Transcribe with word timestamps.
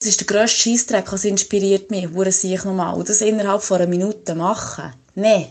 Das 0.00 0.08
ist 0.08 0.20
der 0.20 0.26
grösste 0.26 0.62
Scheissdreck, 0.62 1.12
was 1.12 1.26
inspiriert 1.26 1.90
mich, 1.90 2.12
wo 2.14 2.22
ich 2.22 2.64
nochmal. 2.64 2.94
Und 2.94 3.08
das 3.10 3.20
innerhalb 3.20 3.62
von 3.62 3.76
einer 3.76 3.86
Minute 3.86 4.34
machen. 4.34 4.94
Nein. 5.14 5.48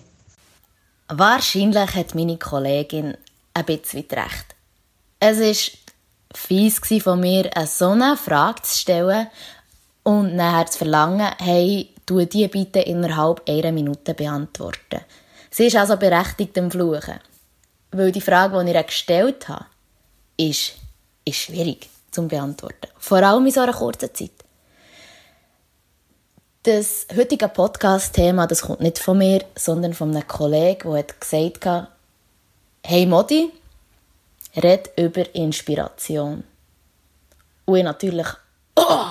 Wahrscheinlich 1.08 1.94
hat 1.94 2.16
meine 2.16 2.38
Kollegin 2.38 3.16
ein 3.54 3.66
bisschen 3.66 4.06
recht. 4.12 4.56
Es 5.20 5.40
war 5.40 5.80
fies 6.34 6.82
von 7.04 7.20
mir, 7.20 7.56
eine 7.56 7.68
so 7.68 7.90
eine 7.90 8.18
Frage 8.18 8.64
zu 8.64 8.76
stellen 8.76 9.28
und 10.02 10.36
nachher 10.36 10.66
zu 10.66 10.80
verlangen, 10.80 11.32
hey, 11.38 11.94
tu 12.08 12.26
die 12.26 12.48
bitte 12.48 12.80
innerhalb 12.80 13.48
einer 13.48 13.72
Minute 13.72 14.16
beantworten. 14.16 15.02
Sie 15.52 15.68
ist 15.68 15.76
also 15.76 15.96
berechtigt 15.96 16.58
im 16.58 16.72
Fluchen. 16.72 17.20
Weil 17.92 18.12
die 18.12 18.22
Frage, 18.22 18.64
die 18.64 18.70
ich 18.72 18.76
ihr 18.76 18.84
gestellt 18.84 19.48
habe, 19.48 19.66
ist, 20.38 20.74
ist 21.24 21.38
schwierig 21.38 21.88
zu 22.10 22.28
beantworten. 22.28 22.88
Vor 22.98 23.20
allem 23.20 23.46
in 23.46 23.52
so 23.52 23.62
einer 23.62 23.74
kurzen 23.74 24.14
Zeit. 24.14 24.39
Das 26.64 27.08
heutige 27.16 27.48
Podcast-Thema, 27.48 28.46
das 28.46 28.64
kommt 28.64 28.82
nicht 28.82 29.00
von 29.00 29.18
mir, 29.18 29.46
sondern 29.56 29.94
von 29.94 30.14
einem 30.14 30.28
Kollegen, 30.28 30.90
der 30.90 31.00
hat 31.00 31.22
gesagt 31.22 31.66
hat, 31.66 31.88
hey 32.84 33.06
Modi, 33.06 33.50
red 34.58 34.90
über 34.98 35.34
Inspiration. 35.34 36.44
Und 37.64 37.78
ich 37.78 37.84
natürlich, 37.86 38.28
oh, 38.76 39.06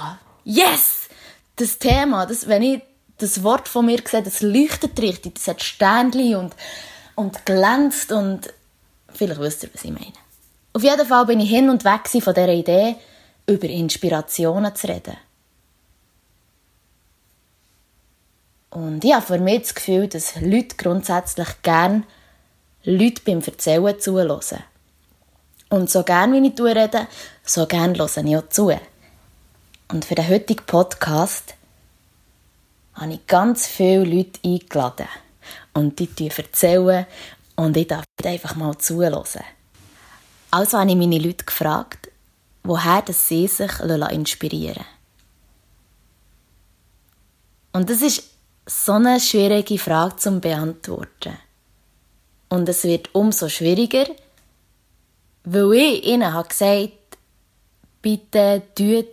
yes! 0.45 1.09
Das 1.57 1.79
Thema, 1.79 2.27
das, 2.27 2.49
wenn 2.49 2.63
ich 2.63 2.83
das 3.17 3.43
Wort 3.43 3.67
von 3.67 3.87
mir 3.87 4.03
sehe, 4.05 4.23
das 4.23 4.43
leuchtet 4.43 5.01
richtig, 5.01 5.37
das 5.37 5.49
hat 5.49 5.63
Sternchen 5.63 6.37
und, 6.37 6.55
und 7.15 7.47
glänzt 7.47 8.13
und 8.13 8.53
vielleicht 9.15 9.41
wisst 9.41 9.63
ihr, 9.63 9.71
was 9.73 9.85
ich 9.85 9.91
meine. 9.91 10.13
Auf 10.75 10.83
jeden 10.83 11.07
Fall 11.07 11.25
bin 11.25 11.41
ich 11.41 11.49
hin 11.49 11.71
und 11.71 11.83
weg 11.87 12.09
von 12.09 12.35
dieser 12.35 12.53
Idee, 12.53 12.97
über 13.47 13.69
Inspirationen 13.71 14.77
zu 14.77 14.87
reden. 14.87 15.17
Und 18.71 19.05
ich 19.05 19.15
habe 19.15 19.25
für 19.25 19.39
mich 19.39 19.63
das 19.63 19.75
Gefühl, 19.75 20.09
dass 20.09 20.41
Leute 20.41 20.77
grundsätzlich 20.77 21.63
gerne 21.63 22.05
Leute 22.85 23.23
beim 23.25 23.41
Erzählen 23.41 23.99
zuhören. 23.99 24.63
Und 25.71 25.91
so 25.91 26.03
gerne, 26.03 26.43
wie 26.43 26.49
ich 26.49 26.61
rede, 26.61 27.07
so 27.45 27.67
gerne 27.67 27.99
höre 27.99 28.25
ich 28.25 28.37
auch 28.37 28.49
zu. 28.49 28.73
Und 29.89 30.05
für 30.05 30.15
den 30.15 30.29
heutigen 30.29 30.65
Podcast 30.65 31.55
habe 32.95 33.13
ich 33.15 33.27
ganz 33.27 33.67
viele 33.67 34.05
Leute 34.05 34.41
eingeladen. 34.45 35.09
Und 35.73 35.99
die 35.99 36.29
erzählen 36.29 37.07
und 37.57 37.77
ich 37.77 37.87
darf 37.87 38.05
einfach 38.25 38.55
mal 38.57 38.77
zuhören. 38.79 39.25
Also 40.51 40.79
habe 40.79 40.91
ich 40.91 40.97
meine 40.97 41.19
Leute 41.19 41.45
gefragt, 41.45 42.11
woher 42.65 43.03
sie 43.09 43.47
sich 43.47 43.81
inspirieren 43.81 44.77
lassen. 44.77 44.87
Und 47.73 47.91
das 47.91 48.03
ist 48.03 48.25
so 48.69 48.93
eine 48.93 49.19
schwierige 49.19 49.79
Frage 49.79 50.17
zu 50.17 50.41
beantworten. 50.41 51.39
Und 52.51 52.69
es 52.69 52.85
wird 52.85 53.15
umso 53.15 53.49
schwieriger, 53.49 54.07
weil 55.45 55.73
ich 55.73 56.05
ihnen 56.07 56.33
habe 56.33 56.49
gesagt 56.49 56.93
bitte 58.03 58.63
tut 58.75 59.07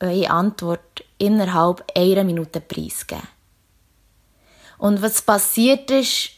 eure 0.00 0.30
Antwort 0.30 1.04
innerhalb 1.18 1.84
einer 1.96 2.24
Minute 2.24 2.60
preisgeben. 2.60 3.22
Und 4.78 5.00
was 5.00 5.22
passiert 5.22 5.90
ist, 5.90 6.30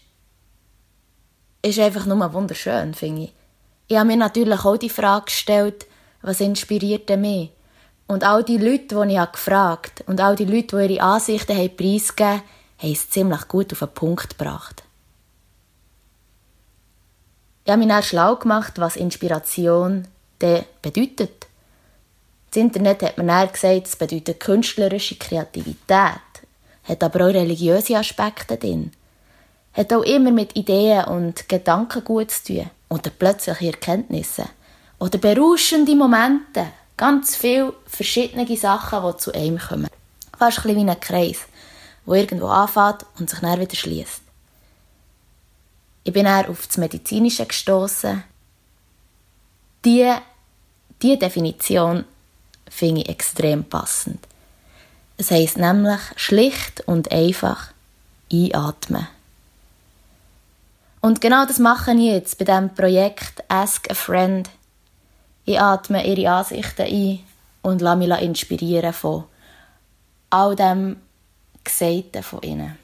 ist 1.63 1.79
einfach 1.81 2.07
nur 2.07 2.33
wunderschön, 2.33 2.95
finde 2.95 3.23
ich. 3.25 3.35
Ich 3.89 3.97
habe 3.97 4.07
mir 4.07 4.17
natürlich 4.17 4.65
auch 4.65 4.77
die 4.77 4.91
Frage 4.91 5.25
gestellt, 5.25 5.87
was 6.23 6.41
inspiriert 6.41 7.09
mich? 7.19 7.51
Und 8.07 8.25
all 8.25 8.45
die 8.45 8.59
Leute, 8.59 9.07
die 9.07 9.15
ich 9.15 9.33
gefragt 9.33 10.01
habe, 10.01 10.11
und 10.11 10.21
all 10.21 10.37
die 10.37 10.45
Leute, 10.45 10.77
die 10.77 10.95
ihre 10.95 11.03
Ansichten 11.03 11.77
preisgegeben 11.77 12.41
haben, 12.41 12.43
haben 12.79 12.93
es 12.93 13.11
ziemlich 13.11 13.49
gut 13.49 13.73
auf 13.73 13.81
den 13.81 13.89
Punkt 13.89 14.39
gebracht. 14.39 14.83
Ich 17.65 17.71
habe 17.71 17.81
mich 17.81 17.89
dann 17.89 18.03
schlau 18.03 18.37
gemacht, 18.37 18.75
was 18.79 18.97
Inspiration 18.97 20.09
bedeutet. 20.39 21.47
Das 22.51 22.57
Internet 22.57 23.03
hat 23.03 23.19
mir 23.19 23.27
dann 23.27 23.53
gesagt, 23.53 23.87
es 23.89 23.97
bedeutet 23.97 24.41
künstlerische 24.41 25.17
Kreativität, 25.17 26.21
hat 26.85 27.03
aber 27.03 27.27
auch 27.27 27.35
religiöse 27.35 27.97
Aspekte 27.97 28.57
drin. 28.57 28.93
Hat 29.75 29.93
auch 29.93 30.03
immer 30.03 30.31
mit 30.31 30.57
Ideen 30.57 31.05
und 31.05 31.47
Gedanken 31.49 32.03
gut 32.05 32.31
zu 32.31 32.55
tun 32.55 32.71
oder 32.89 33.11
plötzliche 33.11 33.67
Erkenntnisse 33.67 34.47
oder 34.99 35.19
berauschende 35.19 35.95
Momente. 35.95 36.69
Ganz 36.97 37.37
viele 37.37 37.75
verschiedene 37.87 38.57
Sachen, 38.57 39.13
die 39.13 39.17
zu 39.19 39.33
einem 39.33 39.59
kommen. 39.59 39.89
Fast 40.39 40.65
ein 40.65 40.75
wie 40.75 40.89
ein 40.89 41.01
Kreis 41.01 41.41
wo 42.09 42.15
irgendwo 42.15 42.47
anfängt 42.47 43.05
und 43.19 43.29
sich 43.29 43.39
dann 43.41 43.61
wieder 43.61 43.77
schließt. 43.77 44.23
Ich 46.05 46.13
bin 46.15 46.25
dann 46.25 46.47
auf 46.47 46.67
das 46.67 46.79
Medizinische 46.79 47.45
gestoßen. 47.45 48.25
Die, 49.85 50.11
die 51.03 51.19
Definition 51.19 52.07
finde 52.71 53.03
ich 53.03 53.11
extrem 53.11 53.63
passend. 53.63 54.27
Es 55.19 55.31
heisst 55.31 55.59
nämlich 55.59 56.01
schlicht 56.17 56.81
und 56.87 57.13
einfach 57.13 57.73
einatmen. 58.33 59.07
Und 61.03 61.21
genau 61.21 61.45
das 61.45 61.59
mache 61.59 61.93
ich 61.93 62.11
jetzt 62.11 62.39
bei 62.39 62.47
diesem 62.47 62.75
Projekt 62.75 63.45
Ask 63.49 63.91
a 63.91 63.95
Friend. 63.95 64.49
Ich 65.45 65.61
atme 65.61 66.07
ihre 66.07 66.31
Ansichten 66.31 66.87
ein 66.87 67.21
und 67.61 67.83
lasse 67.83 67.99
mich 67.99 68.19
inspirieren 68.23 68.95
von 68.95 69.25
all 70.31 70.57
dem, 70.57 70.97
Gesagten 71.69 72.23
von 72.23 72.43
ihnen. 72.43 72.79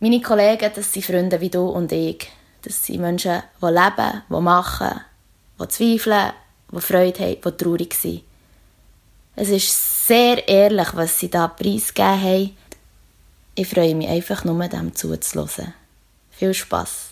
Meine 0.00 0.20
Kollegen, 0.20 0.70
das 0.74 0.92
sind 0.92 1.04
Freunde 1.04 1.40
wie 1.40 1.50
du 1.50 1.68
und 1.68 1.92
ich. 1.92 2.28
Das 2.62 2.84
sind 2.84 3.00
Menschen, 3.00 3.42
die 3.60 3.66
leben, 3.66 4.22
die 4.28 4.40
machen, 4.40 5.00
die 5.60 5.68
zweifeln, 5.68 6.32
die 6.72 6.80
Freude 6.80 7.20
haben, 7.20 7.40
die 7.44 7.56
traurig 7.56 7.94
sind. 7.94 8.22
Es 9.36 9.48
ist 9.48 10.06
sehr 10.06 10.46
ehrlich, 10.48 10.88
was 10.94 11.18
sie 11.18 11.30
da 11.30 11.48
preisgegeben 11.48 12.22
haben. 12.22 12.56
Ich 13.54 13.68
freue 13.68 13.94
mich 13.94 14.08
einfach 14.08 14.44
nur, 14.44 14.66
dem 14.68 14.94
zuzuhören. 14.94 15.74
Viel 16.30 16.54
Spass! 16.54 17.10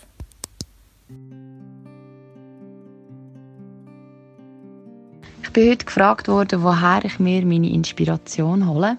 Ich 5.43 5.53
bin 5.53 5.71
heute 5.71 5.85
gefragt 5.85 6.29
worden, 6.29 6.63
woher 6.63 7.05
ich 7.05 7.19
mir 7.19 7.45
meine 7.45 7.71
Inspiration 7.71 8.69
hole. 8.69 8.99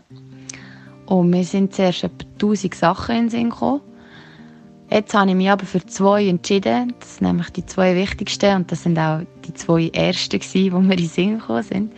Und 1.11 1.29
mir 1.29 1.43
sind 1.43 1.73
zuerst 1.75 2.05
etwa 2.05 2.25
1000 2.35 2.73
Sachen 2.73 3.15
in 3.15 3.21
den 3.23 3.29
Sinn 3.29 3.49
gekommen. 3.49 3.81
Jetzt 4.89 5.13
habe 5.13 5.29
ich 5.29 5.35
mich 5.35 5.49
aber 5.49 5.65
für 5.65 5.85
zwei 5.85 6.25
entschieden. 6.25 6.93
Das 7.01 7.17
sind 7.17 7.27
nämlich 7.27 7.49
die 7.49 7.65
zwei 7.65 7.97
wichtigsten 7.97 8.55
und 8.55 8.71
das 8.71 8.83
sind 8.83 8.97
auch 8.97 9.19
die 9.45 9.53
zwei 9.53 9.89
ersten, 9.89 10.39
die 10.39 10.69
mir 10.69 10.79
in 10.79 10.89
den 10.89 11.07
Sinn 11.09 11.39
gekommen 11.39 11.63
sind. 11.63 11.93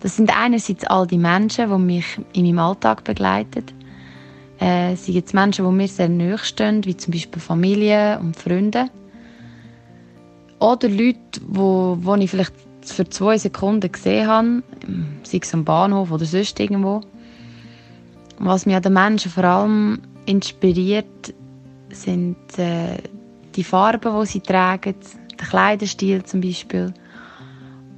Das 0.00 0.16
sind 0.16 0.34
einerseits 0.34 0.86
all 0.86 1.06
die 1.06 1.18
Menschen, 1.18 1.68
die 1.68 1.84
mich 1.84 2.06
in 2.32 2.46
meinem 2.46 2.60
Alltag 2.60 3.04
begleiten. 3.04 3.66
Äh, 4.58 4.96
sind 4.96 5.16
jetzt 5.16 5.34
Menschen, 5.34 5.66
die 5.66 5.72
mir 5.72 5.88
sehr 5.88 6.08
nahe 6.08 6.38
stehen, 6.38 6.82
wie 6.86 6.96
zum 6.96 7.12
Beispiel 7.12 7.42
Familie 7.42 8.18
und 8.20 8.36
Freunde. 8.36 8.86
Oder 10.60 10.88
Leute, 10.88 11.42
wo, 11.46 11.98
wo 12.00 12.14
ich 12.14 12.30
vielleicht 12.30 12.54
für 12.80 13.06
zwei 13.06 13.36
Sekunden 13.36 13.92
gesehen 13.92 14.26
habe, 14.26 14.62
sei 15.24 15.40
es 15.42 15.52
am 15.52 15.66
Bahnhof 15.66 16.10
oder 16.10 16.24
sonst 16.24 16.58
irgendwo. 16.58 17.02
Was 18.42 18.64
mich 18.64 18.74
an 18.74 18.82
den 18.82 18.94
Menschen 18.94 19.30
vor 19.30 19.44
allem 19.44 20.00
inspiriert, 20.24 21.34
sind 21.90 22.36
äh, 22.58 22.96
die 23.54 23.62
Farben, 23.62 24.18
die 24.18 24.26
sie 24.26 24.40
tragen, 24.40 24.94
der 25.38 25.46
Kleiderstil 25.46 26.22
zum 26.22 26.40
Beispiel 26.40 26.94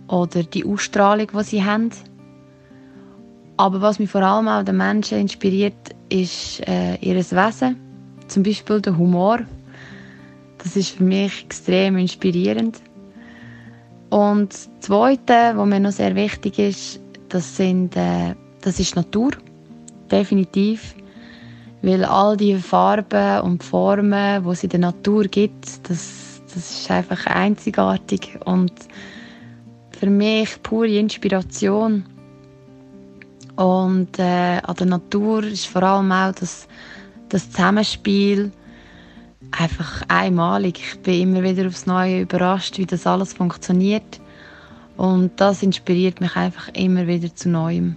oder 0.08 0.42
die 0.42 0.64
Ausstrahlung, 0.64 1.28
die 1.32 1.44
sie 1.44 1.64
haben. 1.64 1.91
Aber 3.56 3.81
was 3.81 4.00
mich 4.00 4.11
vor 4.11 4.22
allem 4.22 4.49
auch 4.49 4.64
den 4.64 4.78
Menschen 4.78 5.19
inspiriert, 5.19 5.94
ist 6.08 6.61
äh, 6.66 6.96
ihr 6.96 7.14
Wesen, 7.14 7.76
zum 8.26 8.43
Beispiel 8.43 8.81
der 8.81 8.99
Humor. 8.99 9.38
Das 10.58 10.75
ist 10.75 10.96
für 10.96 11.05
mich 11.05 11.44
extrem 11.44 11.96
inspirierend. 11.99 12.82
Und 14.11 14.52
das 14.52 14.69
Zweite, 14.81 15.52
was 15.55 15.66
mir 15.69 15.78
noch 15.78 15.93
sehr 15.93 16.16
wichtig 16.16 16.58
ist, 16.58 17.00
das, 17.28 17.56
sind, 17.56 17.96
äh, 17.96 18.34
das 18.61 18.81
ist 18.81 18.96
Natur 18.96 19.31
definitiv. 20.12 20.94
Weil 21.82 22.05
all 22.05 22.37
die 22.37 22.56
Farben 22.56 23.41
und 23.41 23.64
Formen, 23.64 24.44
die 24.44 24.50
es 24.50 24.62
in 24.62 24.70
der 24.70 24.81
Natur 24.81 25.25
gibt, 25.25 25.88
das, 25.88 26.43
das 26.55 26.56
ist 26.56 26.91
einfach 26.91 27.26
einzigartig 27.26 28.38
und 28.44 28.73
für 29.91 30.11
mich 30.11 30.62
pure 30.62 30.99
Inspiration. 30.99 32.05
Und 33.56 34.19
äh, 34.19 34.59
an 34.62 34.76
der 34.79 34.87
Natur 34.87 35.43
ist 35.44 35.67
vor 35.67 35.82
allem 35.82 36.12
auch 36.12 36.32
das, 36.32 36.69
das 37.29 37.50
Zusammenspiel 37.50 38.53
einfach 39.50 40.03
einmalig. 40.09 40.81
Ich 40.81 41.00
bin 41.00 41.20
immer 41.20 41.43
wieder 41.43 41.67
aufs 41.67 41.87
Neue 41.87 42.23
überrascht, 42.23 42.79
wie 42.79 42.87
das 42.87 43.06
alles 43.06 43.32
funktioniert. 43.32 44.20
Und 44.97 45.32
das 45.41 45.62
inspiriert 45.62 46.20
mich 46.20 46.37
einfach 46.37 46.69
immer 46.75 47.06
wieder 47.06 47.35
zu 47.35 47.49
Neuem. 47.49 47.97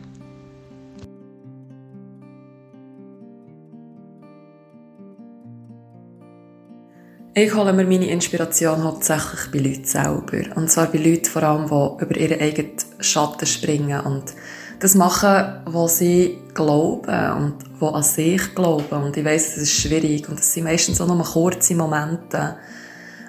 Ich 7.37 7.53
hole 7.53 7.73
mir 7.73 7.83
meine 7.83 8.09
Inspiration 8.09 8.81
hauptsächlich 8.85 9.51
bei 9.51 9.57
Leuten 9.57 9.83
selber. 9.83 10.55
Und 10.55 10.71
zwar 10.71 10.87
bei 10.87 10.99
Leuten 10.99 11.25
vor 11.25 11.43
allem, 11.43 11.65
die 11.65 12.05
über 12.05 12.15
ihren 12.15 12.39
eigenen 12.39 12.71
Schatten 13.01 13.45
springen 13.45 13.99
und 13.99 14.33
das 14.79 14.95
machen, 14.95 15.61
was 15.65 15.97
sie 15.97 16.37
glauben 16.53 17.31
und 17.33 17.55
wo 17.77 17.87
an 17.87 18.03
sich 18.03 18.55
glauben. 18.55 19.03
Und 19.03 19.17
ich 19.17 19.25
weiss, 19.25 19.55
das 19.55 19.63
ist 19.63 19.81
schwierig 19.81 20.29
und 20.29 20.39
es 20.39 20.53
sind 20.53 20.63
meistens 20.63 21.01
auch 21.01 21.07
nur 21.07 21.25
kurze 21.25 21.75
Momente. 21.75 22.55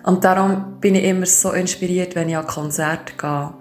Und 0.05 0.23
darum 0.23 0.79
bin 0.81 0.95
ich 0.95 1.03
immer 1.03 1.27
so 1.27 1.51
inspiriert, 1.51 2.15
wenn 2.15 2.29
ich 2.29 2.37
an 2.37 2.47
Konzerte 2.47 3.15
gehe. 3.19 3.55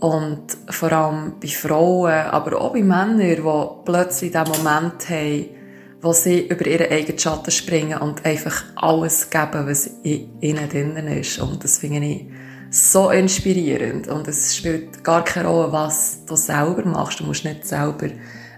Und 0.00 0.56
vor 0.70 0.92
allem 0.92 1.34
bei 1.42 1.48
Frauen, 1.48 2.24
aber 2.30 2.58
auch 2.58 2.72
bei 2.72 2.80
Männern, 2.82 3.18
die 3.18 3.36
plötzlich 3.84 4.32
diesen 4.32 4.48
Moment 4.48 5.10
haben, 5.10 5.59
wo 6.02 6.12
sie 6.12 6.46
über 6.48 6.66
ihren 6.66 6.90
eigenen 6.90 7.18
Schatten 7.18 7.50
springen 7.50 7.98
und 7.98 8.24
einfach 8.24 8.64
alles 8.76 9.28
geben, 9.28 9.66
was 9.66 9.86
in 10.02 10.30
ihnen 10.40 10.68
drinnen 10.68 11.08
ist. 11.08 11.38
Und 11.38 11.62
das 11.62 11.78
finde 11.78 12.06
ich 12.06 12.26
so 12.70 13.10
inspirierend. 13.10 14.08
Und 14.08 14.26
es 14.28 14.56
spielt 14.56 15.04
gar 15.04 15.24
keine 15.24 15.48
Rolle, 15.48 15.72
was 15.72 16.24
du 16.24 16.36
selber 16.36 16.84
machst. 16.86 17.20
Du 17.20 17.24
musst 17.24 17.44
nicht 17.44 17.66
selber 17.66 18.06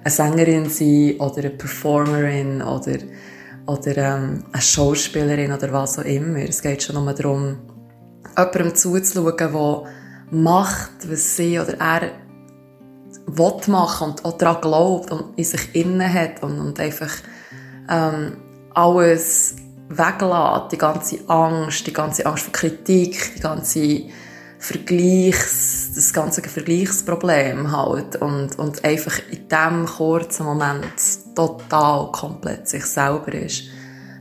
eine 0.04 0.10
Sängerin 0.10 0.68
sein 0.68 1.16
oder 1.18 1.38
eine 1.38 1.50
Performerin 1.50 2.62
oder, 2.62 2.98
oder 3.66 3.96
ähm, 3.96 4.44
eine 4.52 4.62
Schauspielerin 4.62 5.52
oder 5.52 5.72
was 5.72 5.98
auch 5.98 6.04
immer. 6.04 6.38
Es 6.38 6.62
geht 6.62 6.82
schon 6.82 7.02
nur 7.02 7.12
darum, 7.12 7.58
jemandem 8.36 8.74
zuzuschauen, 8.74 9.36
der 9.36 9.82
macht, 10.30 11.10
was 11.10 11.36
sie 11.36 11.58
oder 11.58 11.78
er 11.78 12.10
will 13.26 13.60
machen 13.66 14.10
und 14.10 14.24
auch 14.24 14.36
daran 14.38 14.60
glaubt 14.60 15.10
und 15.10 15.36
in 15.36 15.44
sich 15.44 15.74
innen 15.74 16.12
hat 16.12 16.42
und, 16.42 16.58
und 16.58 16.78
einfach 16.80 17.12
ähm, 17.88 18.36
alles 18.74 19.56
weglässt, 19.88 20.72
die 20.72 20.78
ganze 20.78 21.18
Angst, 21.28 21.86
die 21.86 21.92
ganze 21.92 22.26
Angst 22.26 22.44
vor 22.44 22.52
Kritik, 22.52 23.34
die 23.36 23.40
ganze 23.40 24.02
Vergleichs, 24.58 25.90
das 25.94 26.12
ganze 26.12 26.42
Vergleichsproblem 26.42 27.76
halt 27.76 28.16
und, 28.16 28.58
und 28.58 28.84
einfach 28.84 29.18
in 29.30 29.48
diesem 29.48 29.86
kurzen 29.86 30.46
Moment 30.46 30.84
total 31.34 32.12
komplett 32.12 32.68
sich 32.68 32.84
selber 32.84 33.32
ist. 33.32 33.64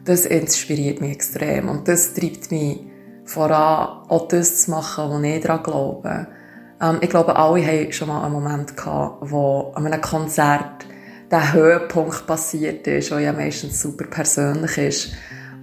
Das 0.04 0.26
inspiriert 0.26 1.00
mich 1.00 1.12
extrem 1.12 1.70
und 1.70 1.88
das 1.88 2.14
treibt 2.14 2.50
mich 2.50 2.80
voran, 3.24 4.04
auch 4.10 4.28
das 4.28 4.64
zu 4.64 4.72
machen, 4.72 5.12
wo 5.12 5.20
ich 5.20 5.42
daran 5.42 5.64
glaube. 5.64 6.28
Ähm, 6.82 6.98
ich 7.02 7.10
glaube, 7.10 7.36
alle 7.36 7.66
haben 7.66 7.92
schon 7.92 8.08
mal 8.08 8.24
einen 8.24 8.34
Moment 8.34 8.76
gehabt, 8.76 9.32
wo 9.32 9.72
an 9.76 9.86
einem 9.86 10.02
Konzert 10.02 10.86
der 11.30 11.54
Höhepunkt 11.54 12.28
passiert 12.28 12.86
ist, 12.88 13.12
der 13.12 13.20
ja 13.20 13.32
meistens 13.32 13.82
super 13.82 14.06
persönlich 14.06 14.78
ist. 14.78 15.14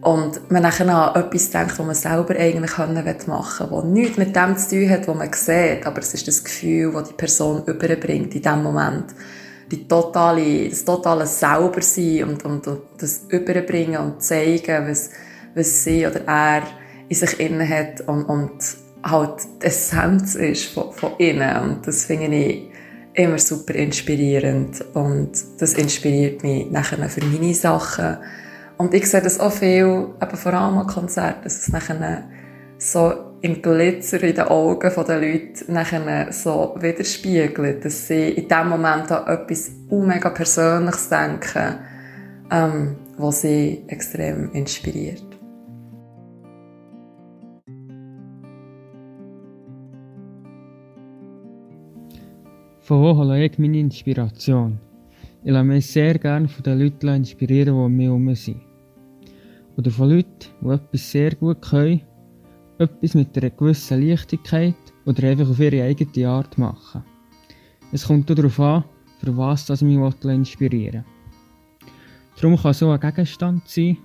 Und 0.00 0.50
man 0.50 0.62
nachher 0.62 0.88
an 0.88 1.20
etwas 1.20 1.50
denkt, 1.50 1.78
was 1.78 1.86
man 1.86 1.94
selber 1.94 2.36
eigentlich 2.38 2.78
machen 3.26 3.70
will, 3.70 3.78
was 3.78 3.84
nichts 3.84 4.16
mit 4.16 4.34
dem 4.34 4.56
zu 4.56 4.70
tun 4.70 4.90
hat, 4.90 5.08
was 5.08 5.16
man 5.16 5.32
sieht, 5.32 5.86
aber 5.86 5.98
es 5.98 6.14
ist 6.14 6.28
das 6.28 6.44
Gefühl, 6.44 6.92
das 6.92 7.08
die 7.08 7.14
Person 7.14 7.64
überbringt 7.66 8.34
in 8.34 8.42
dem 8.42 8.62
Moment. 8.62 9.06
Die 9.70 9.86
totale, 9.88 10.68
das 10.68 10.84
totale 10.84 11.26
Saubersein 11.26 12.24
und, 12.24 12.44
und, 12.44 12.66
und 12.68 12.80
das 12.98 13.24
Überbringen 13.28 14.00
und 14.00 14.22
zeigen, 14.22 14.88
was, 14.88 15.10
was 15.54 15.84
sie 15.84 16.06
oder 16.06 16.20
er 16.26 16.62
in 17.08 17.16
sich 17.16 17.40
innen 17.40 17.68
hat 17.68 18.00
und, 18.02 18.24
und 18.24 18.52
halt 19.10 19.42
die 19.62 19.66
Essenz 19.66 20.34
ist 20.34 20.66
von, 20.66 20.92
von 20.92 21.12
innen. 21.18 21.56
Und 21.62 21.86
das 21.86 22.04
finde 22.04 22.36
ich 22.36 22.68
immer 23.14 23.38
super 23.38 23.74
inspirierend 23.74 24.84
und 24.94 25.32
das 25.58 25.74
inspiriert 25.74 26.42
mich 26.44 26.70
nachher 26.70 27.08
für 27.08 27.24
meine 27.24 27.52
Sachen. 27.54 28.18
Und 28.76 28.94
ich 28.94 29.10
sehe 29.10 29.20
das 29.20 29.40
auch 29.40 29.52
viel, 29.52 30.08
eben 30.22 30.36
vor 30.36 30.54
allem 30.54 30.78
an 30.78 30.86
Konzerten, 30.86 31.42
dass 31.42 31.58
es 31.58 31.72
nachher 31.72 32.28
so 32.78 33.12
im 33.40 33.60
Glitzer 33.60 34.22
in 34.22 34.34
den 34.34 34.46
Augen 34.46 34.92
der 35.06 35.20
Leute 35.20 35.72
nachher 35.72 36.32
so 36.32 36.76
widerspiegelt, 36.78 37.84
dass 37.84 38.06
sie 38.06 38.30
in 38.30 38.48
dem 38.48 38.68
Moment 38.68 39.10
an 39.10 39.26
etwas 39.26 39.70
mega 39.90 40.30
Persönliches 40.30 41.08
denken, 41.08 41.78
ähm, 42.50 42.96
was 43.16 43.42
sie 43.42 43.84
extrem 43.88 44.52
inspiriert. 44.52 45.27
Von 52.88 53.02
wo 53.02 53.14
hole 53.18 53.44
ich 53.44 53.58
meine 53.58 53.80
Inspiration? 53.80 54.78
Ich 55.44 55.50
lasse 55.50 55.62
mich 55.62 55.86
sehr 55.88 56.18
gerne 56.18 56.48
von 56.48 56.62
den 56.62 56.78
Leuten 56.78 57.16
inspirieren, 57.16 57.74
die 57.74 57.80
um 57.82 57.92
mich 57.94 58.06
herum 58.06 58.34
sind. 58.34 58.62
Oder 59.76 59.90
von 59.90 60.08
Leuten, 60.08 60.48
die 60.62 60.70
etwas 60.70 61.10
sehr 61.10 61.34
gut 61.34 61.60
können, 61.60 62.00
etwas 62.78 63.12
mit 63.12 63.36
einer 63.36 63.50
gewissen 63.50 64.00
Leichtigkeit 64.00 64.74
oder 65.04 65.28
einfach 65.28 65.50
auf 65.50 65.60
ihre 65.60 65.82
eigene 65.82 66.30
Art 66.30 66.56
machen. 66.56 67.04
Es 67.92 68.06
kommt 68.06 68.30
darauf 68.30 68.58
an, 68.58 68.84
für 69.18 69.36
was 69.36 69.66
das 69.66 69.82
mich 69.82 69.98
inspirieren 70.24 71.04
will. 71.04 71.92
Darum 72.40 72.56
kann 72.56 72.72
so 72.72 72.90
ein 72.90 73.00
Gegenstand 73.00 73.68
sein, 73.68 73.98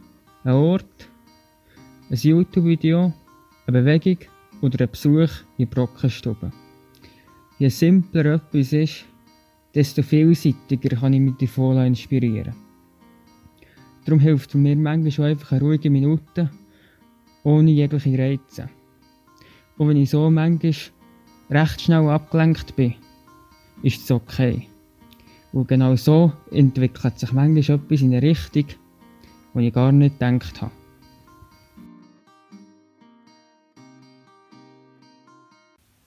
ein 0.44 0.56
Ort, 0.56 1.08
ein 2.10 2.18
YouTube-Video, 2.18 3.14
eine 3.66 3.82
Bewegung 3.82 4.18
oder 4.62 4.84
ein 4.84 4.92
Besuch 4.92 5.32
in 5.58 5.70
Brockenstube. 5.70 6.52
Je 7.60 7.70
simpler 7.70 8.26
etwas 8.26 8.74
ist, 8.74 9.06
desto 9.76 10.02
vielseitiger 10.02 10.98
kann 10.98 11.14
ich 11.14 11.22
mich 11.22 11.36
davon 11.38 11.78
inspirieren. 11.78 12.56
Darum 14.06 14.20
hilft 14.20 14.54
mir 14.56 14.76
manchmal 14.76 15.12
schon 15.12 15.26
einfach 15.26 15.54
eine 15.54 15.62
ruhige 15.62 15.90
Minute, 15.90 16.50
ohne 17.44 17.72
jegliche 17.72 18.18
Reize. 18.18 18.70
Und 19.78 19.90
wenn 19.90 19.98
ich 19.98 20.10
so 20.10 20.30
manchmal 20.30 20.74
recht 21.50 21.82
schnell 21.82 22.10
abgelenkt 22.10 22.76
bin, 22.76 22.96
ist 23.82 24.04
es 24.04 24.12
okay. 24.12 24.68
Und 25.52 25.68
genau 25.68 25.96
so 25.96 26.34
entwickelt 26.52 27.20
sich 27.20 27.32
manchmal 27.32 27.78
etwas 27.78 28.02
in 28.02 28.14
eine 28.14 28.22
Richtung, 28.22 28.66
die 29.56 29.68
ich 29.68 29.74
gar 29.74 29.92
nicht 29.92 30.20
gedacht 30.20 30.62
habe. 30.62 30.72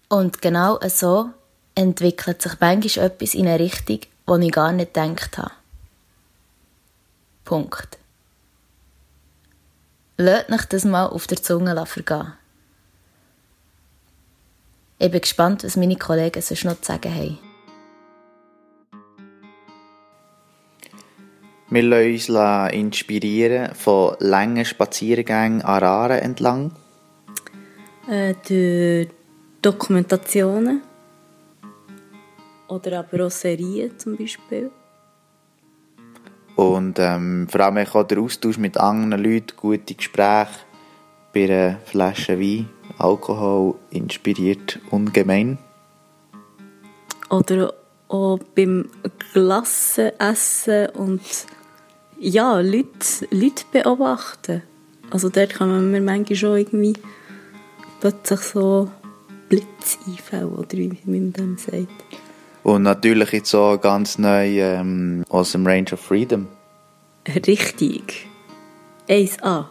Und 0.08 0.40
genau 0.40 0.78
so 0.88 1.30
entwickelt 1.74 2.42
sich 2.42 2.52
manchmal 2.60 3.06
etwas 3.06 3.34
in 3.34 3.48
eine 3.48 3.58
Richtung, 3.58 4.00
die 4.00 4.46
ich 4.46 4.52
gar 4.52 4.72
nicht 4.72 4.94
gedacht 4.94 5.38
habe. 5.38 5.50
Punkt. 7.44 7.98
Lasst 10.16 10.50
euch 10.50 10.64
das 10.66 10.84
mal 10.84 11.06
auf 11.06 11.26
der 11.26 11.42
Zunge 11.42 11.86
vergehen. 11.86 12.32
Ich 14.98 15.10
bin 15.10 15.20
gespannt, 15.20 15.62
was 15.62 15.76
meine 15.76 15.96
Kollegen 15.96 16.40
sonst 16.40 16.64
noch 16.64 16.80
zu 16.80 16.86
sagen 16.92 17.14
haben. 17.14 17.38
Wir 21.68 21.82
lassen 21.82 22.36
uns 22.36 22.72
inspirieren 22.72 23.74
von 23.74 24.16
langen 24.20 24.64
Spaziergängen 24.64 25.62
an 25.62 25.82
Raren 25.82 26.20
entlang. 26.20 26.72
Äh, 28.08 28.34
durch 28.48 29.10
Dokumentationen 29.66 30.80
oder 32.68 33.00
aber 33.00 33.26
auch 33.26 33.30
Serien 33.32 33.98
zum 33.98 34.16
Beispiel. 34.16 34.70
Und 36.54 37.00
ähm, 37.00 37.48
vor 37.50 37.62
allem 37.62 37.84
auch 37.84 38.04
der 38.04 38.20
Austausch 38.20 38.58
mit 38.58 38.76
anderen 38.76 39.20
Leuten, 39.20 39.56
gute 39.56 39.94
Gespräche 39.94 40.60
bei 41.34 41.46
einer 41.46 41.78
Flasche 41.84 42.38
Wein, 42.38 42.68
Alkohol 42.98 43.74
inspiriert 43.90 44.78
ungemein. 44.92 45.58
Oder 47.28 47.74
auch 48.06 48.38
beim 48.54 48.88
Glassenessen 49.32 50.90
und 50.90 51.22
ja, 52.20 52.60
Leute, 52.60 53.26
Leute 53.32 53.64
beobachten. 53.72 54.62
Also 55.10 55.28
dort 55.28 55.54
kann 55.54 55.70
man 55.70 56.04
manchmal 56.04 56.36
schon 56.36 56.56
irgendwie 56.56 56.94
plötzlich 57.98 58.40
so 58.42 58.88
Blitzeinfälle 59.48 60.48
oder 60.48 60.72
wie 60.72 60.98
man 61.04 61.32
dem 61.32 61.56
sagt. 61.56 61.88
Und 62.62 62.82
natürlich 62.82 63.30
jetzt 63.32 63.54
auch 63.54 63.76
ganz 63.76 64.18
neu 64.18 64.60
ähm, 64.60 65.24
aus 65.28 65.52
dem 65.52 65.66
Range 65.66 65.92
of 65.92 66.00
Freedom. 66.00 66.48
Richtig. 67.28 68.26
1A. 69.08 69.66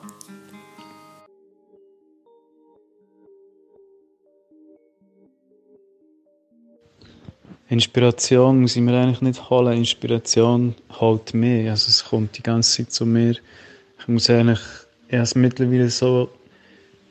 Inspiration 7.68 8.62
muss 8.62 8.76
ich 8.76 8.82
mir 8.82 8.98
eigentlich 8.98 9.22
nicht 9.22 9.50
holen. 9.50 9.78
Inspiration 9.78 10.76
holt 11.00 11.34
mich. 11.34 11.70
Also 11.70 11.90
es 11.90 12.06
kommt 12.06 12.38
die 12.38 12.44
ganze 12.44 12.78
Zeit 12.78 12.94
zu 12.94 13.06
mir. 13.06 13.36
Ich 14.00 14.08
muss 14.08 14.30
eigentlich 14.30 14.62
erst 15.10 15.36
mittlerweile 15.36 15.90
so 15.90 16.30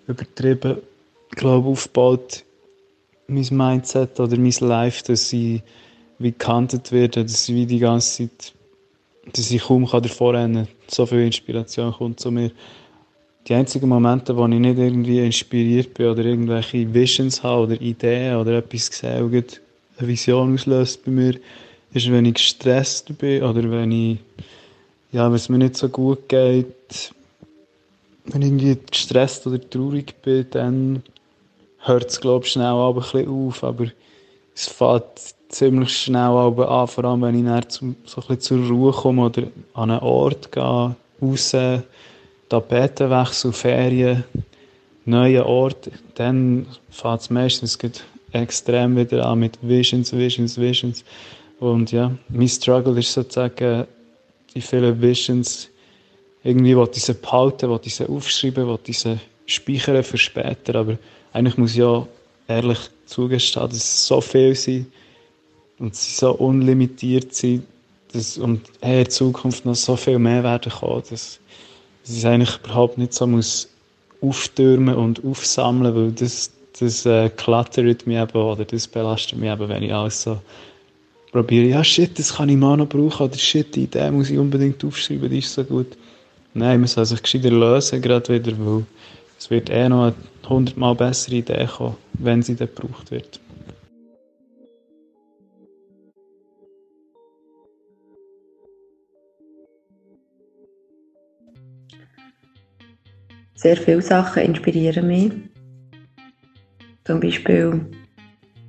übertrieben, 0.07 0.79
glaube 1.31 1.69
aufgebaut, 1.69 2.45
mein 3.27 3.47
Mindset 3.51 4.21
oder 4.21 4.37
mein 4.37 4.55
Life, 4.61 5.03
dass 5.05 5.33
ich 5.33 5.63
wie 6.19 6.33
gekantet 6.33 6.93
werde, 6.93 7.25
dass 7.25 7.49
ich 7.49 7.55
wie 7.55 7.67
die 7.67 7.79
ganze 7.79 8.29
Zeit, 8.29 8.53
dass 9.33 9.51
ich 9.51 9.63
kaum 9.63 9.89
davor 9.91 10.35
rennen 10.35 10.67
kann. 10.67 10.75
So 10.89 11.07
viel 11.07 11.21
Inspiration 11.21 11.93
kommt 11.93 12.21
zu 12.21 12.31
mir. 12.31 12.51
Die 13.47 13.55
einzigen 13.55 13.89
Momente, 13.89 14.37
wo 14.37 14.47
ich 14.47 14.59
nicht 14.59 14.79
irgendwie 14.79 15.21
inspiriert 15.21 15.93
bin 15.95 16.07
oder 16.07 16.25
irgendwelche 16.25 16.93
Visions 16.93 17.43
habe 17.43 17.65
oder 17.65 17.81
Ideen 17.81 18.37
oder 18.37 18.59
etwas 18.59 18.91
gesehen 18.91 19.45
eine 19.97 20.09
Vision 20.09 20.55
auslöst 20.55 21.05
bei 21.05 21.11
mir, 21.11 21.35
ist, 21.93 22.11
wenn 22.11 22.25
ich 22.25 22.35
gestresst 22.35 23.17
bin 23.19 23.43
oder 23.43 23.71
wenn 23.71 23.93
ich, 23.93 24.19
ja, 25.13 25.29
wenn 25.29 25.37
es 25.37 25.49
mir 25.49 25.59
nicht 25.59 25.77
so 25.77 25.89
gut 25.89 26.29
geht, 26.29 27.13
wenn 28.27 28.43
ich 28.43 28.49
irgendwie 28.49 28.79
gestresst 28.91 29.47
oder 29.47 29.61
traurig 29.71 30.15
bin, 30.23 30.47
dann 30.51 31.03
hört 31.87 32.11
es, 32.11 32.21
glaube 32.21 32.45
ich, 32.45 32.53
schnell 32.53 32.67
aber 32.67 32.97
ein 32.97 33.03
bisschen 33.03 33.29
auf, 33.29 33.65
aber 33.65 33.87
es 34.55 34.69
fällt 34.69 35.05
ziemlich 35.49 35.97
schnell 35.97 36.21
aber 36.21 36.71
an, 36.71 36.89
vor 36.89 37.05
allem 37.05 37.23
wenn 37.23 37.39
ich 37.39 37.45
dann 37.45 37.69
zum, 37.69 37.97
so 38.05 38.21
ein 38.21 38.27
bisschen 38.37 38.65
zur 38.65 38.69
Ruhe 38.69 38.93
komme 38.93 39.27
oder 39.27 39.43
an 39.75 39.91
einen 39.91 40.01
Ort 40.01 40.51
gehe, 40.51 40.97
raus, 41.23 41.57
Tapetenwechsel, 42.49 43.53
Ferien, 43.53 44.25
neue 45.05 45.45
Ort, 45.45 45.91
dann 46.15 46.67
fängt 46.91 47.21
es 47.21 47.31
meistens 47.31 47.79
extrem 48.33 48.97
wieder 48.97 49.27
an 49.27 49.41
mit 49.41 49.59
Visions, 49.63 50.13
Visions, 50.13 50.59
Visions. 50.59 51.05
Und 51.61 51.93
ja, 51.93 52.13
mein 52.29 52.49
Struggle 52.49 52.99
ist 52.99 53.13
sozusagen, 53.13 53.87
die 54.55 54.61
vielen 54.61 55.01
Visions, 55.01 55.69
irgendwie 56.43 56.77
wollte 56.77 56.99
ich 56.99 57.05
sie 57.05 57.15
behalten, 57.15 57.69
wollte 57.69 57.89
ich 57.89 57.95
sie 57.95 58.09
aufschreiben, 58.09 58.67
wollte 58.67 58.91
ich 58.91 58.99
sie 58.99 59.19
speichern 59.47 60.03
für 60.03 60.19
später, 60.19 60.75
aber 60.77 60.99
eigentlich 61.35 61.59
muss 61.59 61.73
ich 61.73 61.79
ja 61.79 62.07
ehrlich 62.49 62.79
zugestehen, 63.05 63.69
dass 63.69 63.77
es 63.77 64.07
so 64.07 64.23
viel 64.23 64.55
sind 64.55 64.87
und 65.79 65.95
sie 65.95 66.15
so 66.15 66.33
unlimitiert 66.33 67.35
sind 67.35 67.65
dass, 68.15 68.39
und 68.39 68.63
hey, 68.81 69.03
in 69.03 69.11
Zukunft 69.11 69.67
noch 69.67 69.75
so 69.75 69.97
viel 69.97 70.19
mehr 70.19 70.43
werden 70.45 70.71
kommen, 70.71 71.03
dass, 71.11 71.41
dass 72.03 72.17
ich 72.17 72.27
eigentlich 72.27 72.59
überhaupt 72.65 72.97
nicht 72.97 73.13
so 73.13 73.27
muss 73.27 73.69
auftürmen 74.21 74.95
und 74.95 75.23
aufsammeln, 75.25 75.95
weil 75.95 76.13
das, 76.13 76.51
das 76.79 77.05
äh, 77.05 77.29
klattert 77.29 78.07
mich 78.07 78.17
eben 78.17 78.39
oder 78.39 78.65
das 78.65 78.87
belastet 78.87 79.39
mich 79.39 79.51
eben, 79.51 79.69
wenn 79.69 79.83
ich 79.83 79.93
alles 79.93 80.23
so 80.23 80.39
probiere, 81.33 81.67
ja 81.67 81.85
shit, 81.85 82.17
das 82.19 82.37
kann 82.37 82.49
ich 82.49 82.57
mal 82.57 82.77
noch 82.77 82.89
brauchen 82.89 83.27
oder 83.27 83.37
shit, 83.37 83.75
die 83.75 83.85
Idee 83.85 84.11
muss 84.13 84.31
ich 84.31 84.39
unbedingt 84.39 84.83
aufschreiben, 84.85 85.29
die 85.29 85.41
ist 85.41 85.53
so 85.53 85.65
gut. 85.65 85.89
Nein, 86.55 86.79
man 86.79 86.87
soll 86.87 87.05
sich 87.05 87.21
gescheiter 87.21 87.51
lösen, 87.51 88.01
gerade 88.01 88.33
wieder, 88.33 88.53
weil 88.59 88.87
es 89.37 89.51
wird 89.51 89.69
eh 89.71 89.89
noch 89.89 90.05
eine 90.05 90.15
hundertmal 90.49 90.95
bessere 90.95 91.37
Idee 91.37 91.67
kommen, 91.67 91.97
wenn 92.15 92.43
sie 92.43 92.57
dann 92.57 92.69
gebraucht 92.69 93.11
wird. 93.11 93.41
Sehr 103.55 103.77
viele 103.79 104.03
Sachen 104.03 104.43
inspirieren 104.43 105.07
mich. 105.07 105.33
Zum 107.05 107.21
Beispiel 107.21 107.87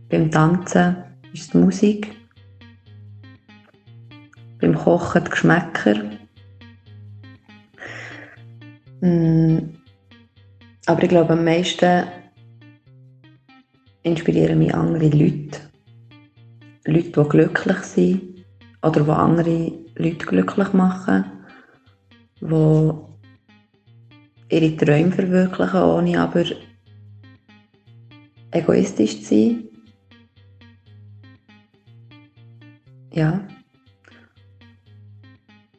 beim 0.09 0.31
Tanzen 0.31 0.95
ist 1.33 1.53
die 1.53 1.57
Musik, 1.57 2.15
beim 4.59 4.73
Kochen 4.75 5.23
die 5.25 5.29
Geschmäcker. 5.29 5.95
Mm, 9.01 9.74
aber 10.85 11.03
ich 11.03 11.09
glaube, 11.09 11.33
am 11.33 11.43
meisten 11.43 12.05
inspirieren 14.03 14.59
mich 14.59 14.73
andere 14.73 15.09
Leute. 15.09 15.59
Leute, 16.85 17.23
die 17.23 17.29
glücklich 17.29 17.77
sind 17.79 18.45
oder 18.83 19.01
die 19.01 19.11
andere 19.11 19.71
Leute 19.95 20.25
glücklich 20.25 20.73
machen, 20.73 21.25
die 22.39 22.91
ihre 24.49 24.77
Träume 24.77 25.11
verwirklichen, 25.11 25.81
ohne 25.81 26.19
aber 26.19 26.45
egoistisch 28.51 29.23
zu 29.23 29.25
sein. 29.25 29.63
Ja. 33.11 33.47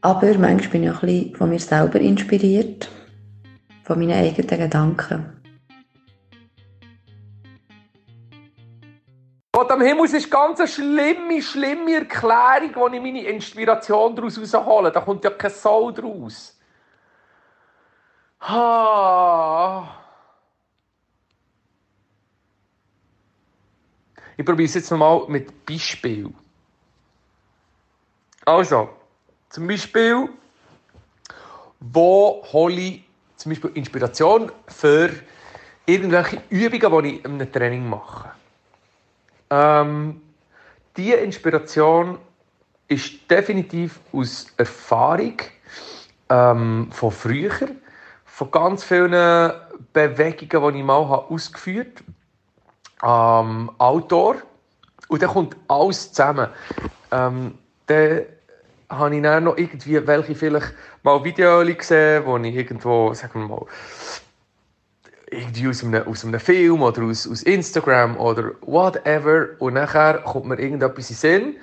Aber 0.01 0.39
manchmal 0.39 0.71
bin 0.71 0.83
ich 0.85 0.91
auch 0.91 1.03
ein 1.03 1.09
bisschen 1.09 1.37
von 1.37 1.51
mir 1.51 1.59
selber 1.61 2.01
inspiriert, 2.01 2.89
von 3.87 4.01
meinen 4.01 4.19
eigenen 4.19 4.59
Gedanken. 4.59 5.43
Gott 9.53 9.71
am 9.71 9.81
Himmel 9.81 10.13
ist 10.13 10.29
ganz 10.29 10.59
eine 10.59 10.69
schlimme, 10.69 11.41
schlimme 11.41 11.95
Erklärung, 11.95 12.75
wo 12.75 12.89
ich 12.89 13.01
meine 13.01 13.23
Inspiration 13.23 14.17
daraus 14.17 14.37
heraushole. 14.37 14.91
Da 14.91 15.01
kommt 15.01 15.23
ja 15.25 15.31
kein 15.31 15.53
Soul 15.53 15.95
draus. 15.95 16.59
Ah. 18.41 19.87
Ich 24.37 24.45
probiere 24.45 24.67
es 24.67 24.75
jetzt 24.75 24.91
nochmal 24.91 25.25
mit 25.29 25.65
Beispiel. 25.65 26.35
Also, 28.45 28.91
zum 29.49 29.67
Beispiel, 29.69 30.29
wo 31.81 32.45
hole 32.53 32.75
ich 32.75 33.06
zum 33.37 33.51
Beispiel 33.51 33.71
Inspiration 33.75 34.51
für 34.67 35.11
irgendwelche 35.87 36.43
Übungen, 36.51 37.05
die 37.05 37.17
ich 37.17 37.25
einem 37.25 37.53
Training 37.53 37.89
mache. 37.89 38.31
Ähm, 39.51 40.21
diese 40.97 41.17
Inspiration 41.17 42.19
ist 42.89 43.31
definitiv 43.31 44.01
aus 44.13 44.47
Erfahrung 44.57 45.37
ähm, 46.29 46.89
von 46.91 47.11
früher 47.11 47.69
von 48.25 48.51
ganz 48.51 48.85
vielen 48.85 49.53
Bewegungen, 49.93 50.75
die 50.75 50.81
ich 50.81 50.85
mal 50.85 50.97
ausgeführt 50.97 52.03
habe. 53.03 53.47
Ähm, 53.47 53.71
Autor. 53.79 54.37
Und 55.09 55.23
dann 55.23 55.31
kommt 55.31 55.57
alles 55.69 56.13
zusammen. 56.13 56.49
Ähm, 57.13 57.57
dann 57.87 58.23
habe 58.89 59.17
ich 59.17 59.23
dann 59.23 59.45
noch 59.45 59.57
irgendwie 59.57 60.07
welche 60.07 60.35
vielleicht 60.35 60.73
mal 61.03 61.23
Videos 61.25 61.67
gesehen, 61.77 62.25
wo 62.25 62.37
ich 62.39 62.55
irgendwo, 62.55 63.13
sagen 63.15 63.41
wir 63.41 63.49
mal, 63.49 63.67
irgendwie 65.31 65.69
aus 65.69 65.83
einem, 65.83 66.07
aus 66.07 66.25
einem 66.25 66.41
Film 66.41 66.83
oder 66.83 67.03
aus, 67.03 67.29
aus 67.29 67.43
Instagram 67.43 68.17
oder 68.17 68.53
whatever. 68.63 69.49
Und 69.59 69.75
nachher 69.75 70.19
kommt 70.19 70.47
mir 70.47 70.59
irgendetwas 70.59 71.11
in 71.11 71.17
Sinn, 71.17 71.57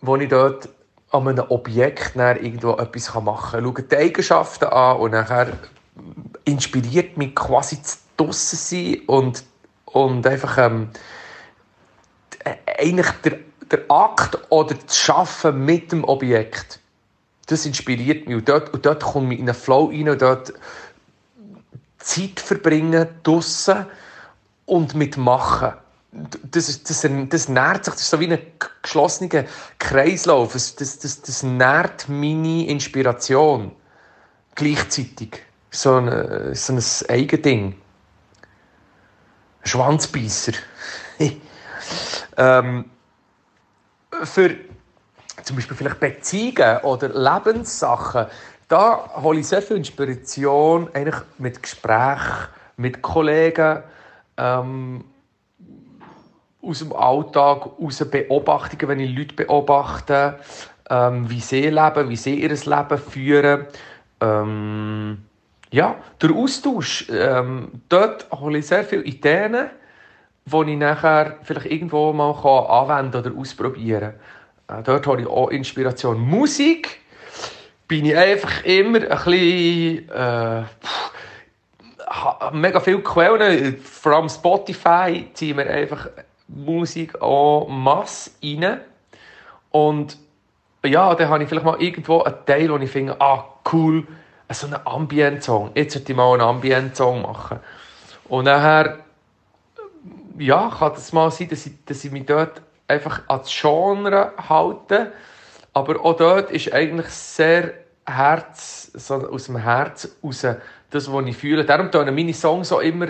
wo 0.00 0.16
ich 0.16 0.28
dort 0.28 0.68
an 1.10 1.26
einem 1.26 1.44
Objekt 1.48 2.14
irgendwo 2.14 2.76
etwas 2.76 3.12
machen 3.14 3.62
kann. 3.62 3.64
Schaue 3.64 3.82
die 3.82 3.96
Eigenschaften 3.96 4.66
an 4.66 4.96
und 4.98 5.10
nachher 5.10 5.48
inspiriert 6.44 7.16
mich 7.16 7.34
quasi 7.34 7.82
zu 7.82 7.98
draussen 8.16 8.56
sein 8.56 9.00
und, 9.06 9.44
und 9.86 10.26
einfach 10.26 10.56
ähm, 10.58 10.90
eigentlich 12.78 13.10
der, 13.24 13.38
der 13.70 13.84
Akt 13.88 14.38
oder 14.50 14.74
das 14.74 14.96
Schaffen 14.96 15.64
mit 15.64 15.92
dem 15.92 16.04
Objekt, 16.04 16.80
das 17.46 17.66
inspiriert 17.66 18.26
mich 18.26 18.36
und 18.36 18.48
dort, 18.48 18.72
und 18.72 18.86
dort 18.86 19.02
komme 19.02 19.34
ich 19.34 19.40
in 19.40 19.48
einen 19.48 19.58
Flow 19.58 19.86
rein 19.86 20.08
und 20.08 20.22
dort 20.22 20.52
Zeit 21.98 22.40
verbringen 22.40 23.08
draussen 23.22 23.86
und 24.66 24.94
mitmachen. 24.94 25.72
Das, 26.50 26.68
ist, 26.68 26.90
das, 26.90 27.06
das 27.28 27.48
nährt 27.48 27.84
sich, 27.84 27.94
das 27.94 28.02
ist 28.02 28.10
so 28.10 28.18
wie 28.18 28.32
ein 28.32 28.40
geschlossener 28.82 29.44
Kreislauf. 29.78 30.52
Das, 30.54 30.74
das, 30.74 30.98
das, 30.98 31.22
das 31.22 31.42
nährt 31.42 32.08
meine 32.08 32.66
Inspiration 32.66 33.72
gleichzeitig 34.56 35.42
so 35.70 35.96
ein, 35.96 36.54
so 36.54 36.72
ein 36.72 36.82
Eigending. 37.08 37.76
Schwanzbeißer. 39.62 40.52
ähm, 42.36 42.84
für 44.24 44.56
zum 45.42 45.56
Beispiel 45.56 45.76
vielleicht 45.76 46.00
Beziehungen 46.00 46.78
oder 46.82 47.08
Lebenssachen, 47.08 48.26
da 48.68 49.10
hole 49.22 49.40
ich 49.40 49.48
sehr 49.48 49.62
viel 49.62 49.78
Inspiration 49.78 50.88
eigentlich 50.94 51.16
mit 51.38 51.62
Gesprächen 51.62 52.48
mit 52.80 53.02
Kollegen, 53.02 53.82
ähm, 54.38 55.04
aus 56.62 56.78
dem 56.78 56.92
Alltag, 56.94 57.70
aus 57.78 57.98
Beobachtungen, 58.10 58.88
wenn 58.88 59.00
ich 59.00 59.16
Leute 59.16 59.34
beobachte, 59.34 60.38
ähm, 60.88 61.28
wie 61.28 61.40
sie 61.40 61.68
leben, 61.68 62.08
wie 62.08 62.16
sie 62.16 62.40
ihr 62.40 62.48
Leben 62.48 62.98
führen. 62.98 63.66
Ähm, 64.20 65.18
ja, 65.70 65.96
der 66.20 66.30
Austausch, 66.30 67.06
ähm, 67.10 67.82
dort 67.88 68.30
hole 68.32 68.58
ich 68.58 68.66
sehr 68.66 68.84
viele 68.84 69.02
Ideen, 69.02 69.70
die 70.44 70.72
ich 70.72 70.78
nachher 70.78 71.36
vielleicht 71.42 71.66
irgendwo 71.66 72.12
mal 72.12 72.32
anwenden 72.32 73.16
oder 73.16 73.36
ausprobieren 73.36 74.14
kann. 74.66 74.80
Äh, 74.80 74.82
dort 74.82 75.06
habe 75.06 75.20
ich 75.20 75.26
auch 75.26 75.48
Inspiration. 75.48 76.20
Musik 76.20 77.00
bin 77.88 78.04
ich 78.04 78.16
einfach 78.16 78.64
immer 78.64 78.98
ein 78.98 79.08
bisschen... 79.08 80.08
Äh, 80.08 80.62
mega 82.52 82.80
viele 82.80 83.00
Quellen, 83.00 83.76
vor 83.78 84.12
allem 84.12 84.28
Spotify, 84.28 85.28
ziehen 85.32 85.56
mir 85.56 85.66
einfach 85.66 86.08
Musik 86.48 87.20
auch 87.22 87.68
Mass 87.68 88.36
rein. 88.42 88.80
Und 89.70 90.18
ja, 90.84 91.14
dann 91.14 91.28
habe 91.28 91.42
ich 91.42 91.48
vielleicht 91.48 91.66
mal 91.66 91.80
irgendwo 91.80 92.22
einen 92.22 92.34
Teil, 92.46 92.70
wo 92.70 92.76
ich 92.78 92.90
finde, 92.90 93.20
ah, 93.20 93.44
cool, 93.72 94.06
so 94.50 94.66
einen 94.66 94.78
Ambient-Song. 94.84 95.70
Jetzt 95.74 95.94
sollte 95.94 96.12
ich 96.12 96.16
mal 96.16 96.32
einen 96.32 96.42
Ambient-Song 96.42 97.22
machen. 97.22 97.60
Und 98.28 98.44
nachher, 98.44 98.98
ja, 100.40 100.70
kann 100.76 100.92
das 100.94 101.12
mal 101.12 101.30
sein, 101.30 101.48
dass 101.48 101.66
ich, 101.66 101.72
dass 101.84 102.04
ich 102.04 102.10
mich 102.10 102.26
dort 102.26 102.62
einfach 102.88 103.22
ans 103.28 103.50
Genre 103.50 104.32
halte. 104.48 105.12
Aber 105.72 106.04
auch 106.04 106.16
dort 106.16 106.50
ist 106.50 106.72
eigentlich 106.72 107.06
sehr 107.08 107.74
Herz, 108.06 108.90
so 108.94 109.14
aus 109.14 109.44
dem 109.44 109.56
Herz 109.56 110.16
raus, 110.22 110.46
das, 110.90 111.12
was 111.12 111.26
ich 111.26 111.36
fühle. 111.36 111.64
Darum 111.64 111.90
tönen 111.92 112.14
meine 112.14 112.34
Songs 112.34 112.72
auch 112.72 112.80
immer 112.80 113.08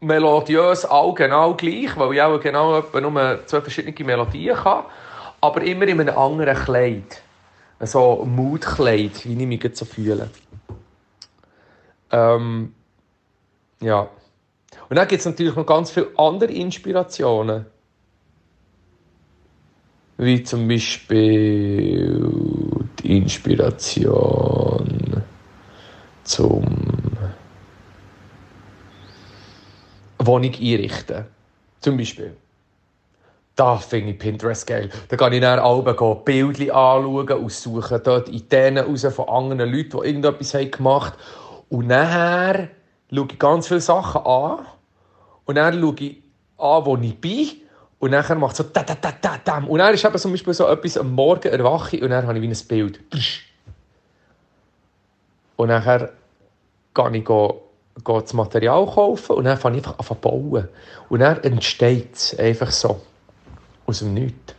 melodiös, 0.00 0.84
all 0.84 1.14
genau 1.14 1.54
gleich, 1.54 1.96
weil 1.96 2.14
ich 2.14 2.22
auch 2.22 2.40
genau 2.40 2.82
nur 2.92 3.46
zwei 3.46 3.60
verschiedene 3.60 3.94
Melodien 4.04 4.64
habe, 4.64 4.88
aber 5.40 5.62
immer 5.62 5.86
in 5.86 6.00
einem 6.00 6.16
anderen 6.16 6.56
Kleid. 6.56 7.22
So 7.80 8.22
ein 8.22 8.34
Mutkleid, 8.34 9.24
wie 9.24 9.40
ich 9.40 9.46
mich 9.46 9.76
so 9.76 9.84
fühle. 9.84 10.30
Ähm, 12.10 12.74
ja. 13.80 14.08
Und 14.92 14.96
dann 14.96 15.08
gibt 15.08 15.20
es 15.20 15.24
natürlich 15.24 15.56
noch 15.56 15.64
ganz 15.64 15.90
viele 15.90 16.10
andere 16.18 16.52
Inspirationen. 16.52 17.64
Wie 20.18 20.42
zum 20.42 20.68
Beispiel 20.68 22.30
die 22.98 23.16
Inspiration 23.16 25.22
zum 26.24 26.66
Wohnung 30.18 30.52
einrichten. 30.60 31.24
Zum 31.80 31.96
Beispiel. 31.96 32.36
Da 33.56 33.78
finde 33.78 34.10
ich 34.10 34.18
Pinterest 34.18 34.66
geil. 34.66 34.90
Da 35.08 35.16
kann 35.16 35.32
ich 35.32 35.40
dann 35.40 35.58
alle 35.58 35.94
Bilder 36.16 36.74
anschauen, 36.74 37.32
aussuchen, 37.32 37.98
dort 38.04 38.28
Ideen 38.28 38.76
raus 38.76 39.06
von 39.06 39.26
anderen 39.26 39.72
Leuten, 39.72 40.02
die 40.02 40.06
irgendetwas 40.06 40.52
gemacht 40.70 41.14
haben. 41.14 41.62
Und 41.70 41.86
nachher 41.86 42.68
schaue 43.10 43.28
ich 43.32 43.38
ganz 43.38 43.68
viele 43.68 43.80
Sachen 43.80 44.20
an. 44.26 44.66
Und 45.44 45.56
dann 45.56 45.80
schaue 45.80 45.94
ich 45.98 46.22
an, 46.58 46.86
wo 46.86 46.96
ich 46.96 47.20
bin. 47.20 47.48
Und 47.98 48.10
dann 48.10 48.38
macht 48.38 48.56
so 48.56 48.64
da, 48.64 48.82
da, 48.82 48.94
da, 48.94 49.38
da. 49.44 49.58
Und 49.58 49.78
dann 49.78 49.94
ist 49.94 50.04
eben 50.04 50.18
zum 50.18 50.32
Beispiel 50.32 50.54
so 50.54 50.66
etwas 50.66 50.96
am 50.96 51.12
Morgen 51.12 51.48
erwache 51.48 52.00
und 52.00 52.10
dann 52.10 52.26
habe 52.26 52.38
ich 52.38 52.42
wie 52.42 52.48
ein 52.48 52.66
Bild. 52.68 53.00
Und 55.56 55.68
nachher 55.68 56.12
gehe 56.94 57.16
ich 57.16 57.24
gehe 57.24 58.20
das 58.22 58.32
Material 58.32 58.86
kaufen 58.86 59.36
und 59.36 59.44
dann 59.44 59.58
fange 59.58 59.78
ich 59.78 59.86
einfach 59.86 59.98
an 59.98 60.06
zu 60.06 60.14
bauen. 60.14 60.68
Und 61.08 61.20
dann 61.20 61.42
entsteht 61.44 62.14
es 62.14 62.38
einfach 62.38 62.70
so. 62.70 63.00
Aus 63.86 63.98
dem 64.00 64.14
Nichts. 64.14 64.54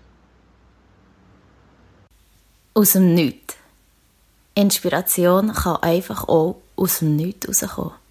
Aus 2.74 2.94
dem 2.94 3.14
Nichts. 3.14 3.56
Inspiration 4.56 5.52
kann 5.52 5.78
einfach 5.78 6.28
auch 6.28 6.62
aus 6.76 7.00
dem 7.00 7.16
Nichts 7.16 7.48
rauskommen. 7.48 8.03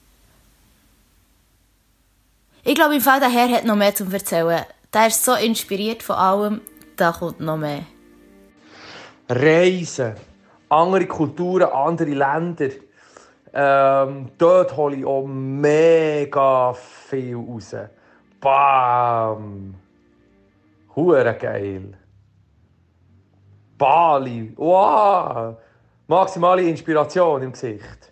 Ich 2.65 2.77
glaube, 2.77 2.95
im 2.95 3.01
Fall 3.01 3.19
daher 3.19 3.49
hat 3.49 3.65
noch 3.65 3.75
mehr 3.75 3.95
zu 3.95 4.05
erzählen. 4.05 4.65
Der 4.95 5.09
ist 5.09 5.25
so 5.25 5.35
inspiriert 5.35 6.03
von 6.03 6.17
allem, 6.17 6.61
da 6.97 7.11
kommt 7.11 7.41
noch 7.41 7.57
mehr. 7.57 7.83
Reisen, 9.29 10.15
andere 10.69 11.07
Kulturen, 11.07 11.69
andere 11.71 12.11
Länder. 12.11 12.69
Ähm, 13.53 14.31
dort 14.39 14.77
hole 14.77 14.97
ich 14.97 15.05
auch 15.05 15.27
mega 15.27 16.73
viel 16.73 17.35
raus. 17.35 17.75
Bam! 18.41 19.75
Hure 20.95 21.35
geil. 21.35 21.95
Bali. 23.77 24.53
Wow! 24.57 25.57
Maximale 26.07 26.63
Inspiration 26.63 27.43
im 27.43 27.53
Gesicht. 27.53 28.12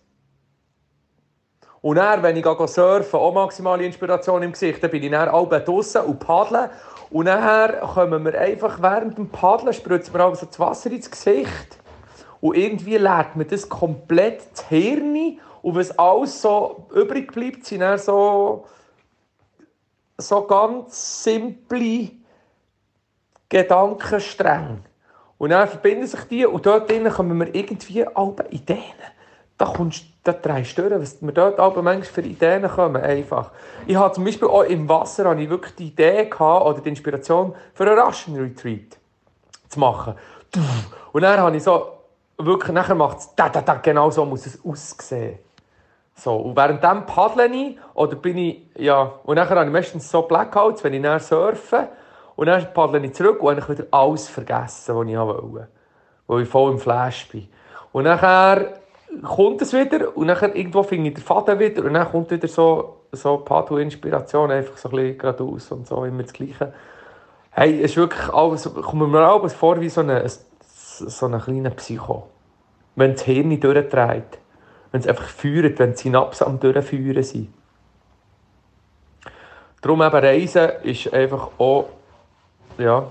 Und 1.82 1.96
dann, 1.96 2.22
wenn 2.22 2.36
ich 2.36 2.44
surfen 2.44 3.18
auch 3.18 3.32
maximale 3.32 3.84
Inspiration 3.84 4.42
im 4.42 4.52
Gesicht, 4.52 4.82
dann 4.82 4.90
bin 4.90 5.02
ich 5.02 5.10
dann 5.10 5.28
auch 5.28 5.48
draußen 5.48 6.02
und 6.02 6.18
paddeln. 6.18 6.68
Und 7.10 7.26
dann 7.26 7.80
kommen 7.80 8.24
wir 8.24 8.38
einfach 8.38 8.80
während 8.80 9.16
dem 9.16 9.30
Paddeln, 9.30 9.72
spritzt 9.72 10.12
mir 10.12 10.22
also 10.22 10.46
das 10.46 10.60
Wasser 10.60 10.90
ins 10.90 11.10
Gesicht. 11.10 11.78
Und 12.40 12.56
irgendwie 12.56 12.96
lernt 12.96 13.36
man 13.36 13.48
das 13.48 13.68
komplett 13.68 14.42
das 14.52 14.68
Hirn. 14.68 15.38
Und 15.62 15.74
was 15.74 15.98
alles 15.98 16.40
so 16.40 16.86
übrig 16.94 17.32
bleibt, 17.32 17.64
sind 17.66 17.80
dann 17.80 17.98
so, 17.98 18.66
so 20.18 20.42
ganz 20.42 21.24
simple 21.24 22.10
Gedankenstränge. 23.48 24.82
Und 25.36 25.50
dann 25.50 25.68
verbinden 25.68 26.06
sich 26.06 26.22
die 26.24 26.46
und 26.46 26.64
dort 26.66 26.90
drinnen 26.90 27.12
kommen 27.12 27.38
wir 27.38 27.54
irgendwie 27.54 28.06
alle 28.06 28.46
Ideen. 28.50 28.78
Da 29.56 29.64
kommst 29.64 30.04
da 30.22 30.32
drehst 30.32 30.76
du 30.76 30.88
durch, 30.88 31.00
was 31.00 31.22
mir 31.22 31.32
dort 31.32 31.58
aber 31.58 31.82
manchmal 31.82 32.04
für 32.04 32.20
Ideen 32.20 32.68
kommen, 32.68 33.02
einfach. 33.02 33.50
Ich 33.86 33.96
habe 33.96 34.12
zum 34.12 34.24
Beispiel 34.24 34.48
auch 34.48 34.64
im 34.64 34.88
Wasser 34.88 35.36
ich 35.38 35.48
wirklich 35.48 35.74
die 35.76 35.86
Idee 35.88 36.26
gehabt, 36.26 36.66
oder 36.66 36.80
die 36.80 36.90
Inspiration 36.90 37.54
für 37.72 37.90
einen 37.90 37.98
Russian 37.98 38.36
Retreat 38.36 38.98
zu 39.68 39.80
machen. 39.80 40.14
Und 41.12 41.22
dann 41.22 41.40
habe 41.40 41.56
ich 41.56 41.62
so, 41.62 41.92
wirklich, 42.36 42.72
nachher 42.72 42.94
macht 42.94 43.18
es, 43.18 43.34
da, 43.34 43.48
da, 43.48 43.62
da, 43.62 43.74
genau 43.74 44.10
so 44.10 44.24
muss 44.24 44.46
es 44.46 44.62
aussehen. 44.64 45.38
So, 46.14 46.36
und 46.36 46.56
während 46.56 46.82
dem 46.82 47.06
paddle 47.06 47.46
ich, 47.46 47.78
oder 47.94 48.16
bin 48.16 48.36
ich, 48.36 48.62
ja, 48.76 49.12
und 49.24 49.36
nachher 49.36 49.56
habe 49.56 49.66
ich 49.66 49.72
meistens 49.72 50.10
so 50.10 50.22
Blackouts, 50.22 50.84
wenn 50.84 50.92
ich 50.92 51.02
dann 51.02 51.18
surfe, 51.18 51.88
und 52.36 52.46
dann 52.46 52.72
paddle 52.74 53.04
ich 53.04 53.14
zurück 53.14 53.42
und 53.42 53.60
habe 53.60 53.78
wieder 53.78 53.86
alles 53.90 54.28
vergessen, 54.28 54.96
was 54.96 55.06
ich 55.06 55.16
wollte. 55.16 55.68
Weil 56.26 56.42
ich 56.42 56.48
voll 56.48 56.72
im 56.72 56.78
Flash 56.78 57.28
bin. 57.28 57.48
Und 57.92 58.04
nachher 58.04 58.80
kommt 59.22 59.62
es 59.62 59.72
wieder 59.72 60.16
und 60.16 60.28
dann 60.28 60.54
irgendwo 60.54 60.82
finde 60.82 61.08
ich 61.08 61.14
den 61.14 61.24
Faden 61.24 61.58
wieder 61.58 61.84
und 61.84 61.94
dann 61.94 62.10
kommt 62.10 62.30
wieder 62.30 62.48
so, 62.48 63.02
so 63.12 63.38
Paddle-Inspiration, 63.38 64.50
einfach 64.50 64.76
so 64.76 64.88
ein 64.88 64.96
bisschen 64.96 65.18
geradeaus 65.18 65.72
und 65.72 65.86
so, 65.86 66.04
immer 66.04 66.22
das 66.22 66.32
Gleiche. 66.32 66.72
Hey, 67.50 67.78
es 67.78 67.92
ist 67.92 67.96
wirklich 67.96 68.32
alles, 68.32 68.72
kommt 68.72 69.10
mir 69.10 69.18
alles 69.20 69.54
vor 69.54 69.80
wie 69.80 69.88
so 69.88 70.00
ein 70.02 70.30
so 71.06 71.26
eine 71.26 71.38
kleine 71.38 71.70
Psycho. 71.70 72.28
Wenn 72.94 73.12
das 73.12 73.22
Hirn 73.22 73.58
durchdreht, 73.58 74.38
wenn 74.92 75.00
es 75.00 75.06
einfach 75.06 75.28
führt, 75.28 75.78
wenn 75.78 75.92
die 75.92 75.98
Synapsen 75.98 76.46
am 76.46 76.60
Durchführen 76.60 77.22
sind. 77.22 77.48
Darum 79.80 80.02
eben 80.02 80.16
Reisen 80.16 80.70
ist 80.82 81.12
einfach 81.12 81.50
auch 81.58 81.88
ja, 82.76 83.10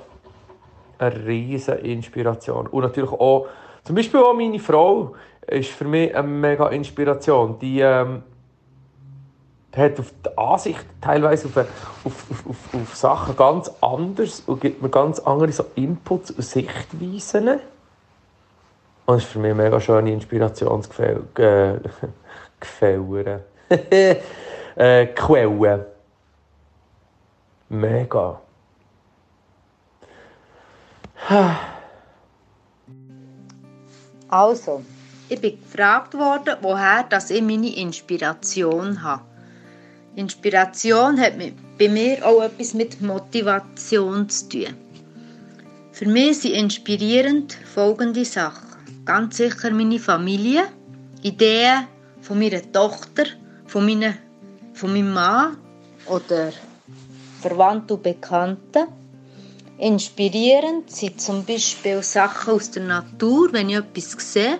eine 0.99 1.25
riesige 1.25 1.77
Inspiration. 1.77 2.67
Und 2.67 2.83
natürlich 2.83 3.11
auch, 3.11 3.47
zum 3.83 3.95
Beispiel 3.95 4.19
auch 4.19 4.33
meine 4.33 4.59
Frau 4.59 5.15
ist 5.47 5.69
für 5.71 5.85
mich 5.85 6.15
eine 6.15 6.27
mega 6.27 6.67
Inspiration. 6.69 7.57
Die 7.59 7.79
ähm, 7.79 8.23
hat 9.75 9.99
auf 9.99 10.13
die 10.25 10.37
Ansicht 10.37 10.85
teilweise 11.01 11.47
auf, 11.47 11.57
auf, 12.03 12.25
auf, 12.47 12.73
auf, 12.73 12.95
Sachen 12.95 13.35
ganz 13.35 13.71
anders 13.81 14.43
und 14.45 14.61
gibt 14.61 14.81
mir 14.81 14.89
ganz 14.89 15.19
andere 15.19 15.51
so 15.51 15.65
Inputs 15.75 16.31
und 16.31 16.43
Sichtweisen. 16.43 17.49
Und 17.49 17.59
das 19.05 19.23
ist 19.23 19.31
für 19.31 19.39
mich 19.39 19.51
eine 19.51 19.63
mega 19.63 19.79
schöne 19.79 20.11
Inspirationsquelle. 20.13 21.23
Äh, 22.81 24.17
äh, 24.75 25.07
Quelle. 25.07 25.85
Mega. 27.69 28.41
Also, 34.29 34.83
ich 35.27 35.41
bin 35.41 35.59
gefragt 35.59 36.13
worden, 36.13 36.55
woher 36.61 37.03
dass 37.03 37.29
ich 37.29 37.41
meine 37.41 37.75
Inspiration 37.75 39.01
habe. 39.03 39.23
Inspiration 40.15 41.19
hat 41.19 41.33
bei 41.77 41.87
mir 41.87 42.25
auch 42.25 42.41
etwas 42.41 42.73
mit 42.73 43.01
Motivation 43.01 44.27
zu 44.29 44.49
tun. 44.49 44.75
Für 45.91 46.07
mich 46.07 46.39
sind 46.39 46.53
inspirierend 46.53 47.57
folgende 47.73 48.25
Sachen. 48.25 48.67
Ganz 49.05 49.37
sicher 49.37 49.71
meine 49.71 49.99
Familie, 49.99 50.63
Ideen 51.23 51.87
von 52.21 52.39
meiner 52.39 52.71
Tochter, 52.71 53.25
von, 53.67 53.85
meine, 53.85 54.17
von 54.73 54.93
meinem 54.93 55.13
Mann 55.13 55.57
oder 56.05 56.51
Verwandten 57.41 57.93
und 57.93 58.03
Bekannten. 58.03 58.87
Inspirierend 59.79 60.91
sind 60.91 61.21
zum 61.21 61.45
Beispiel 61.45 62.03
Sachen 62.03 62.53
aus 62.53 62.69
der 62.71 62.83
Natur, 62.83 63.53
wenn 63.53 63.69
ich 63.69 63.77
etwas 63.77 64.33
sehe 64.33 64.59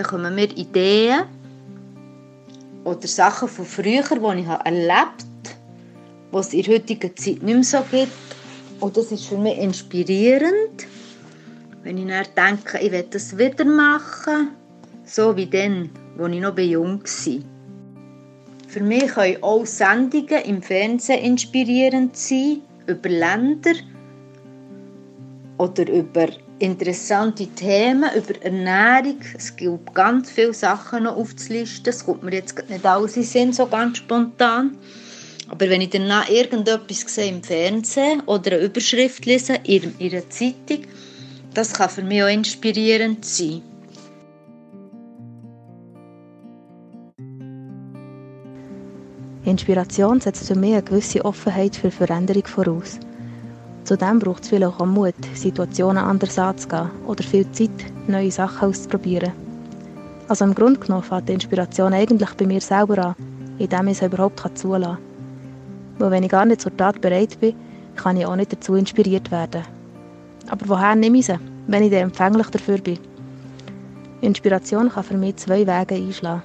dann 0.00 0.06
kommen 0.06 0.34
mir 0.34 0.50
Ideen 0.56 1.24
oder 2.84 3.06
Sachen 3.06 3.48
von 3.48 3.66
früher, 3.66 4.02
die 4.02 4.40
ich 4.40 4.46
erlebt 4.46 4.88
habe, 4.94 5.16
die 6.32 6.36
es 6.38 6.54
in 6.54 6.62
der 6.62 6.74
heutigen 6.74 7.16
Zeit 7.16 7.42
nicht 7.42 7.42
mehr 7.42 7.62
so 7.62 7.78
gibt. 7.90 8.12
Und 8.80 8.96
das 8.96 9.12
ist 9.12 9.26
für 9.26 9.36
mich 9.36 9.58
inspirierend, 9.58 10.86
wenn 11.82 11.98
ich 11.98 12.06
dann 12.34 12.56
denke, 12.56 12.78
ich 12.78 12.90
will 12.90 13.06
das 13.10 13.36
wieder 13.36 13.64
machen, 13.66 14.52
so 15.04 15.36
wie 15.36 15.46
dann, 15.46 15.90
als 16.18 16.32
ich 16.32 16.40
noch 16.40 16.58
jung 16.58 17.02
war. 17.02 17.44
Für 18.68 18.80
mich 18.80 19.06
können 19.08 19.42
auch 19.42 19.66
Sendungen 19.66 20.44
im 20.44 20.62
Fernsehen 20.62 21.22
inspirierend 21.22 22.16
sein, 22.16 22.62
über 22.86 23.08
Länder 23.08 23.74
oder 25.60 25.86
über 25.90 26.28
interessante 26.58 27.46
Themen, 27.48 28.10
über 28.16 28.42
Ernährung. 28.42 29.18
Es 29.36 29.54
gibt 29.54 29.94
ganz 29.94 30.30
viele 30.30 30.54
Sachen 30.54 31.04
noch 31.04 31.16
aufzulisten. 31.16 31.84
Das 31.84 32.06
kommt 32.06 32.22
mir 32.22 32.32
jetzt 32.32 32.56
nicht 32.70 32.86
alles 32.86 33.18
in 33.18 33.24
Sinn, 33.24 33.52
so 33.52 33.66
ganz 33.66 33.98
spontan. 33.98 34.78
Aber 35.48 35.68
wenn 35.68 35.82
ich 35.82 35.90
danach 35.90 36.30
irgendetwas 36.30 37.00
sehe 37.00 37.28
im 37.28 37.42
Fernsehen 37.42 38.22
oder 38.24 38.52
eine 38.52 38.64
Überschrift 38.64 39.26
lese 39.26 39.56
in 39.64 39.94
einer 40.00 40.30
Zeitung, 40.30 40.86
das 41.52 41.74
kann 41.74 41.90
für 41.90 42.02
mich 42.02 42.22
auch 42.22 42.28
inspirierend 42.28 43.22
sein. 43.26 43.60
Inspiration 49.44 50.20
setzt 50.20 50.46
für 50.46 50.54
mich 50.54 50.72
eine 50.72 50.82
gewisse 50.82 51.22
Offenheit 51.22 51.76
für 51.76 51.90
Veränderung 51.90 52.46
voraus. 52.46 53.00
Zudem 53.90 54.20
braucht 54.20 54.44
es 54.44 54.50
vielleicht 54.50 54.80
auch 54.80 54.86
Mut, 54.86 55.16
Situationen 55.34 55.98
anders 55.98 56.38
anzugehen 56.38 56.92
oder 57.08 57.24
viel 57.24 57.50
Zeit, 57.50 57.72
neue 58.06 58.30
Sachen 58.30 58.68
auszuprobieren. 58.68 59.32
Also 60.28 60.44
im 60.44 60.54
Grunde 60.54 60.78
genommen 60.78 61.02
fängt 61.02 61.28
die 61.28 61.32
Inspiration 61.32 61.92
eigentlich 61.92 62.30
bei 62.34 62.46
mir 62.46 62.60
selber 62.60 63.04
an, 63.04 63.14
indem 63.58 63.88
ich 63.88 64.00
es 64.00 64.06
überhaupt 64.06 64.56
zulassen 64.56 64.94
kann. 64.94 64.98
Weil 65.98 66.10
wenn 66.12 66.22
ich 66.22 66.30
gar 66.30 66.44
nicht 66.44 66.60
zur 66.60 66.76
Tat 66.76 67.00
bereit 67.00 67.40
bin, 67.40 67.56
kann 67.96 68.16
ich 68.16 68.26
auch 68.26 68.36
nicht 68.36 68.52
dazu 68.52 68.76
inspiriert 68.76 69.32
werden. 69.32 69.64
Aber 70.48 70.68
woher 70.68 70.94
nehme 70.94 71.18
ich 71.18 71.26
sie, 71.26 71.40
wenn 71.66 71.82
ich 71.82 71.92
empfänglich 71.92 72.46
dafür 72.46 72.78
bin? 72.78 73.00
Inspiration 74.20 74.88
kann 74.88 75.02
für 75.02 75.16
mich 75.16 75.34
zwei 75.34 75.66
Wege 75.66 75.96
einschlagen. 75.96 76.44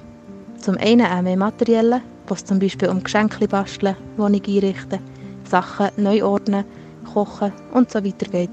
Zum 0.58 0.78
einen 0.80 1.06
auch 1.06 1.22
mehr 1.22 1.38
materielle, 1.38 2.02
was 2.26 2.44
zum 2.44 2.58
Beispiel 2.58 2.90
um 2.90 3.04
Geschenke 3.04 3.48
basteln, 3.48 3.96
Wohnung 4.18 4.42
einrichten, 4.48 5.00
Sachen 5.44 5.90
neu 5.98 6.26
ordnen, 6.26 6.66
kochen 7.06 7.52
und 7.74 7.92
so 7.92 8.04
weiter 8.04 8.30
geht. 8.30 8.50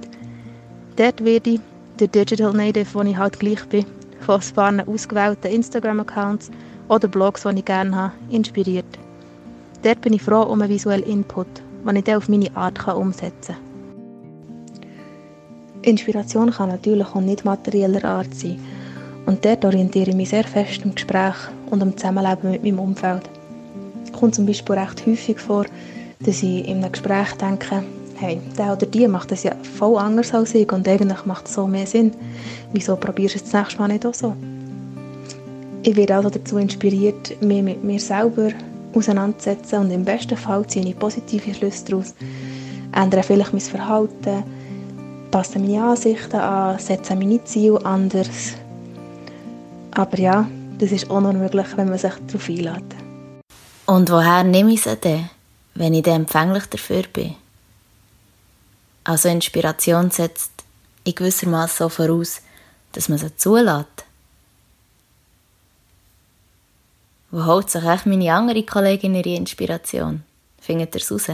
Dort 0.96 1.24
werde 1.24 1.50
ich, 1.50 1.60
der 1.98 2.08
Digital 2.08 2.52
Native, 2.52 2.86
wo 2.94 3.02
ich 3.02 3.16
halt 3.16 3.38
gleich 3.38 3.64
bin, 3.66 3.86
von 4.20 4.40
ein 4.40 4.54
paar 4.54 4.88
ausgewählten 4.88 5.52
Instagram-Accounts 5.52 6.50
oder 6.88 7.08
Blogs, 7.08 7.42
die 7.42 7.58
ich 7.58 7.64
gerne 7.64 7.94
habe, 7.96 8.12
inspiriert. 8.30 8.98
Dort 9.82 10.00
bin 10.00 10.12
ich 10.12 10.22
froh 10.22 10.42
um 10.42 10.60
einen 10.62 10.70
visuellen 10.70 11.04
Input, 11.04 11.48
den 11.86 11.96
ich 11.96 12.04
dann 12.04 12.16
auf 12.16 12.28
meine 12.28 12.54
Art 12.56 12.86
umsetzen 12.86 13.54
kann. 13.54 13.72
Inspiration 15.82 16.50
kann 16.50 16.68
natürlich 16.68 17.06
auch 17.08 17.20
nicht 17.20 17.44
materieller 17.44 18.04
Art 18.04 18.32
sein. 18.34 18.60
Und 19.26 19.44
dort 19.44 19.64
orientiere 19.64 20.10
ich 20.10 20.16
mich 20.16 20.30
sehr 20.30 20.44
fest 20.44 20.82
im 20.84 20.94
Gespräch 20.94 21.34
und 21.70 21.82
im 21.82 21.96
Zusammenleben 21.96 22.50
mit 22.50 22.62
meinem 22.62 22.78
Umfeld 22.78 23.28
kommt 24.12 24.34
zum 24.34 24.46
Beispiel 24.46 24.76
recht 24.76 25.04
häufig 25.06 25.40
vor, 25.40 25.64
dass 26.20 26.42
ich 26.42 26.68
in 26.68 26.78
einem 26.78 26.92
Gespräch 26.92 27.32
denke, 27.40 27.82
hey, 28.22 28.40
der 28.56 28.72
oder 28.72 28.86
die 28.86 29.08
macht 29.08 29.32
das 29.32 29.42
ja 29.42 29.52
voll 29.76 29.98
anders 29.98 30.32
als 30.32 30.54
ich 30.54 30.70
und 30.72 30.86
eigentlich 30.86 31.26
macht 31.26 31.46
es 31.46 31.54
so 31.54 31.66
mehr 31.66 31.86
Sinn. 31.86 32.12
Wieso 32.72 32.94
probierst 32.94 33.34
du 33.34 33.38
es 33.38 33.44
das 33.44 33.52
nächste 33.52 33.78
Mal 33.80 33.88
nicht 33.88 34.06
auch 34.06 34.14
so? 34.14 34.34
Ich 35.82 35.96
werde 35.96 36.14
also 36.14 36.30
dazu 36.30 36.58
inspiriert, 36.58 37.42
mich 37.42 37.62
mit 37.62 37.82
mir 37.82 37.98
selber 37.98 38.50
auseinanderzusetzen 38.94 39.80
und 39.80 39.90
im 39.90 40.04
besten 40.04 40.36
Fall 40.36 40.64
ziehe 40.68 40.86
ich 40.86 40.98
positive 40.98 41.52
Schlüsse 41.52 41.84
daraus, 41.86 42.14
ändere 42.92 43.24
vielleicht 43.24 43.52
mein 43.52 43.60
Verhalten, 43.60 44.44
passe 45.32 45.58
meine 45.58 45.82
Ansichten 45.82 46.36
an, 46.36 46.78
setze 46.78 47.16
meine 47.16 47.42
Ziele 47.42 47.84
anders. 47.84 48.54
Aber 49.90 50.18
ja, 50.18 50.46
das 50.78 50.92
ist 50.92 51.10
auch 51.10 51.20
noch 51.20 51.32
möglich, 51.32 51.66
wenn 51.74 51.88
man 51.88 51.98
sich 51.98 52.12
darauf 52.28 52.48
einlädt. 52.48 52.94
Und 53.86 54.10
woher 54.10 54.44
nehme 54.44 54.72
ich 54.72 54.82
sie 54.82 54.96
denn, 54.96 55.28
wenn 55.74 55.94
ich 55.94 56.02
dann 56.02 56.22
empfänglich 56.22 56.66
dafür 56.66 57.02
bin? 57.12 57.34
Also 59.04 59.28
Inspiration 59.28 60.10
setzt 60.10 60.52
in 61.04 61.14
gewissermaßen 61.14 61.76
so 61.76 61.88
voraus, 61.88 62.40
dass 62.92 63.08
man 63.08 63.18
sie 63.18 63.36
zulässt. 63.36 64.04
Wo 67.30 67.44
holt 67.46 67.70
sich 67.70 67.82
echt 67.82 68.06
meine 68.06 68.32
andere 68.32 68.62
Kollegin 68.62 69.14
ihre 69.14 69.34
Inspiration? 69.34 70.22
Findet 70.60 70.94
ihr 70.94 71.00
es 71.00 71.10
raus? 71.10 71.28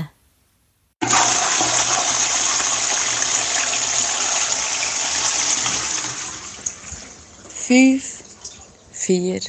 Fünf, 7.48 8.24
vier, 8.92 9.40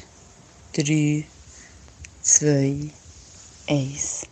drei, 0.74 1.26
zwei, 2.22 2.90
eins. 3.70 4.26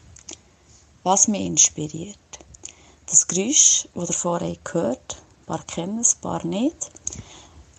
Was 1.03 1.29
mich 1.29 1.45
inspiriert. 1.45 2.17
Das 3.09 3.25
Geräusch, 3.25 3.87
das 3.95 4.09
ihr 4.09 4.13
vorher 4.13 4.57
gehört 4.65 5.15
ein 5.15 5.45
paar 5.45 5.63
kennen 5.65 5.99
es, 5.99 6.15
ein 6.15 6.21
paar 6.21 6.45
nicht. 6.45 6.91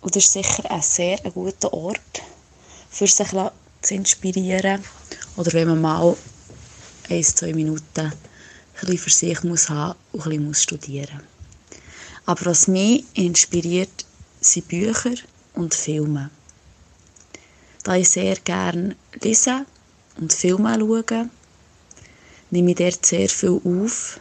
Und 0.01 0.17
das 0.17 0.25
ist 0.25 0.33
sicher 0.33 0.71
ein 0.71 0.81
sehr 0.81 1.19
guter 1.19 1.71
Ort, 1.75 2.23
für 2.89 3.07
sich 3.07 3.29
zu 3.83 3.95
inspirieren. 3.95 4.83
Oder 5.37 5.53
wenn 5.53 5.69
man 5.69 5.83
mal 5.83 6.17
ein, 7.11 7.23
zwei 7.23 7.53
Minuten 7.53 8.11
ein 8.81 8.99
für 8.99 9.11
sich 9.11 9.43
muss 9.43 9.69
haben 9.69 9.99
und 10.13 10.25
ein 10.27 10.31
bisschen 10.31 10.55
studieren 10.55 11.17
muss. 11.17 11.79
Aber 12.25 12.47
was 12.47 12.69
mich 12.69 13.05
inspiriert, 13.13 14.07
sind 14.41 14.69
Bücher 14.69 15.15
und 15.55 15.75
Filme. 15.75 16.31
Da 17.83 17.97
ich 17.97 18.09
sehr 18.09 18.37
gerne 18.37 18.97
lese 19.21 19.67
und 20.17 20.33
Filme 20.33 20.75
schaue, 20.79 21.29
nehme 22.51 22.71
ich 22.71 22.77
dort 22.77 23.05
sehr 23.05 23.29
viel 23.29 23.61
auf, 23.63 24.21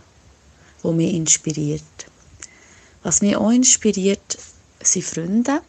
was 0.88 0.96
mich 0.96 1.14
inspiriert. 1.14 1.84
Was 3.04 3.22
mich 3.22 3.36
auch 3.36 3.52
inspiriert, 3.52 4.38
sind 4.82 5.04
Freunde. 5.04 5.62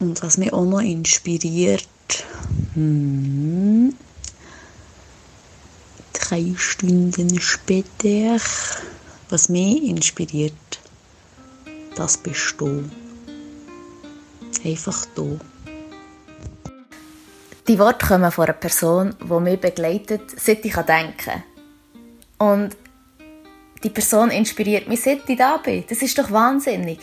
Und 0.00 0.22
was 0.22 0.38
mich 0.38 0.52
auch 0.52 0.64
noch 0.64 0.80
inspiriert, 0.80 1.86
hm, 2.74 3.94
drei 6.12 6.54
Stunden 6.56 7.38
später, 7.40 8.38
was 9.28 9.48
mich 9.48 9.82
inspiriert, 9.82 10.54
das 11.96 12.16
bist 12.16 12.54
du. 12.58 12.88
Einfach 14.64 15.04
du. 15.14 15.38
Die 17.68 17.78
Worte 17.78 18.06
kommen 18.06 18.32
von 18.32 18.44
einer 18.44 18.54
Person, 18.54 19.14
die 19.20 19.40
mich 19.40 19.60
begleitet, 19.60 20.22
seit 20.38 20.64
ich 20.64 20.74
denken 20.74 21.16
kann. 21.16 21.42
Und 22.38 22.76
die 23.82 23.90
Person 23.90 24.30
inspiriert 24.30 24.88
mich, 24.88 25.02
seit 25.02 25.28
ich 25.28 25.36
da 25.36 25.58
bin. 25.58 25.84
Das 25.88 26.02
ist 26.02 26.18
doch 26.18 26.30
wahnsinnig. 26.30 26.98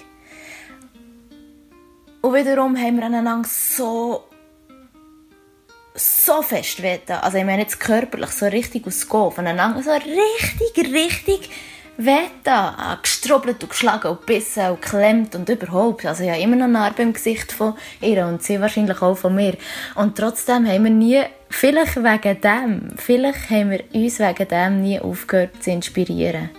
Und 2.21 2.33
wiederum 2.33 2.77
haben 2.77 2.97
wir 2.97 3.05
einander 3.05 3.41
so 3.47 4.25
so 5.93 6.41
fest 6.41 6.81
weten. 6.81 7.13
Also 7.13 7.37
ich 7.37 7.43
meine 7.43 7.63
jetzt 7.63 7.79
körperlich 7.79 8.29
so 8.29 8.45
richtig 8.45 8.87
aus 8.87 9.07
Go 9.07 9.29
voneinander 9.29 9.83
so 9.83 9.91
richtig, 9.91 10.93
richtig 10.93 11.49
Weta, 11.97 12.97
gestrubbelt 13.01 13.61
und 13.61 13.69
geschlagen 13.69 14.07
und 14.07 14.21
gebissen 14.21 14.71
und 14.71 14.81
geklemmt 14.81 15.35
und 15.35 15.49
überhaupt. 15.49 16.05
Also 16.05 16.23
ich 16.23 16.29
habe 16.29 16.41
immer 16.41 16.55
noch 16.55 16.67
Narbe 16.67 17.03
im 17.03 17.13
Gesicht 17.13 17.51
von 17.51 17.73
ihr 18.01 18.25
und 18.25 18.41
sie 18.41 18.59
wahrscheinlich 18.59 19.01
auch 19.01 19.15
von 19.15 19.35
mir. 19.35 19.55
Und 19.95 20.17
trotzdem 20.17 20.65
haben 20.67 20.83
wir 20.85 20.91
nie, 20.91 21.21
vielleicht 21.49 21.97
wegen 21.97 22.41
dem, 22.41 22.97
vielleicht 22.97 23.49
haben 23.49 23.71
wir 23.71 23.83
uns 23.93 24.19
wegen 24.19 24.47
dem 24.47 24.81
nie 24.81 24.99
aufgehört 24.99 25.61
zu 25.61 25.71
inspirieren. 25.71 26.49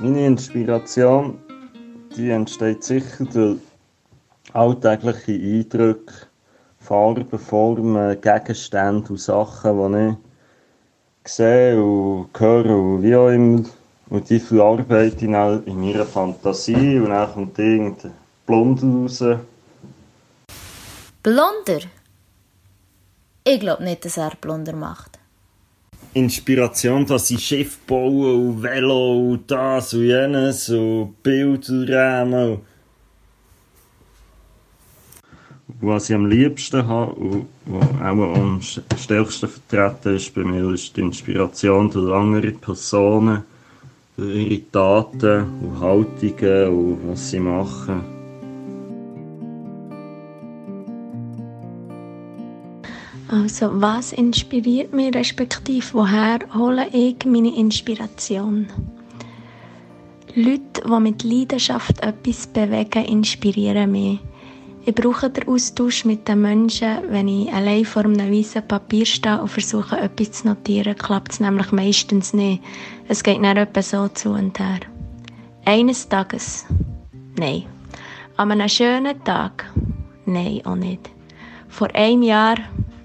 Meine 0.00 0.26
Inspiration, 0.26 1.38
die 2.16 2.30
entsteht 2.30 2.84
sicher 2.84 3.24
durch 3.24 3.58
alltägliche 4.52 5.32
Eindrücke, 5.32 6.14
Farben, 6.78 7.38
Formen, 7.38 8.20
Gegenstände 8.20 9.10
und 9.10 9.20
Sachen, 9.20 9.92
die 9.92 10.08
ich 10.10 10.27
sehe 11.28 11.82
und 11.82 12.28
höre 12.38 12.66
und 12.66 13.02
wie 13.02 13.14
auch 13.14 13.28
immer. 13.28 13.64
Und 14.10 14.30
die 14.30 14.36
ich 14.36 14.50
dann 14.50 15.64
in 15.64 15.80
meiner 15.80 16.06
Fantasie 16.06 16.98
und 16.98 17.10
dann 17.10 17.32
kommt 17.32 17.58
irgendein 17.58 18.12
Blonder 18.46 18.86
raus. 18.86 19.24
Blonder? 21.22 21.80
Ich 23.44 23.60
glaube 23.60 23.84
nicht, 23.84 24.04
dass 24.04 24.16
er 24.16 24.32
Blonder 24.40 24.74
macht. 24.74 25.18
Inspiration, 26.14 27.04
dass 27.06 27.30
ich 27.30 27.44
Schiff 27.44 27.78
baue 27.86 28.34
und 28.34 28.62
Velo 28.62 29.32
und 29.32 29.50
das 29.50 29.92
und 29.92 30.04
jenes 30.04 30.70
und 30.70 31.22
Bilderrahmen 31.22 32.60
was 35.80 36.10
ich 36.10 36.16
am 36.16 36.26
liebsten 36.26 36.86
habe 36.86 37.12
und 37.12 37.46
auch 38.00 38.36
am 38.36 38.60
stärksten 38.60 39.48
vertreten 39.48 40.16
ist 40.16 40.34
bei 40.34 40.42
mir, 40.42 40.72
ist 40.72 40.96
die 40.96 41.02
Inspiration 41.02 41.90
durch 41.90 42.12
andere 42.12 42.50
Personen, 42.52 43.44
durch 44.16 44.34
ihre 44.34 44.70
Taten 44.72 45.44
und 45.62 45.80
Haltungen 45.80 46.68
und 46.68 46.98
was 47.08 47.30
sie 47.30 47.40
machen. 47.40 48.18
Also, 53.30 53.68
was 53.72 54.14
inspiriert 54.14 54.94
mich, 54.94 55.14
respektive 55.14 55.84
woher 55.92 56.38
hole 56.54 56.86
ich 56.92 57.24
meine 57.26 57.54
Inspiration? 57.54 58.66
Leute, 60.34 60.82
die 60.86 61.00
mit 61.00 61.22
Leidenschaft 61.24 62.00
etwas 62.00 62.46
bewegen, 62.46 63.04
inspirieren 63.04 63.92
mich. 63.92 64.18
Ich 64.88 64.94
brauche 64.94 65.28
den 65.28 65.46
Austausch 65.48 66.06
mit 66.06 66.26
den 66.28 66.40
Menschen. 66.40 67.00
Wenn 67.10 67.28
ich 67.28 67.52
allein 67.52 67.84
vor 67.84 68.06
einem 68.06 68.32
weißen 68.32 68.66
Papier 68.66 69.04
stehe 69.04 69.38
und 69.38 69.48
versuche, 69.48 69.98
etwas 69.98 70.32
zu 70.32 70.46
notieren, 70.46 70.96
klappt 70.96 71.32
es 71.32 71.40
nämlich 71.40 71.72
meistens 71.72 72.32
nicht. 72.32 72.62
Es 73.06 73.22
geht 73.22 73.44
dann 73.44 73.58
etwa 73.58 73.82
so 73.82 74.08
zu 74.08 74.30
und 74.30 74.58
her. 74.58 74.80
Eines 75.66 76.08
Tages? 76.08 76.64
Nein. 77.36 77.64
An 78.38 78.50
einem 78.50 78.66
schönen 78.70 79.22
Tag? 79.24 79.70
Nein, 80.24 80.62
auch 80.64 80.74
nicht. 80.74 81.10
Vor 81.68 81.94
einem 81.94 82.22
Jahr? 82.22 82.56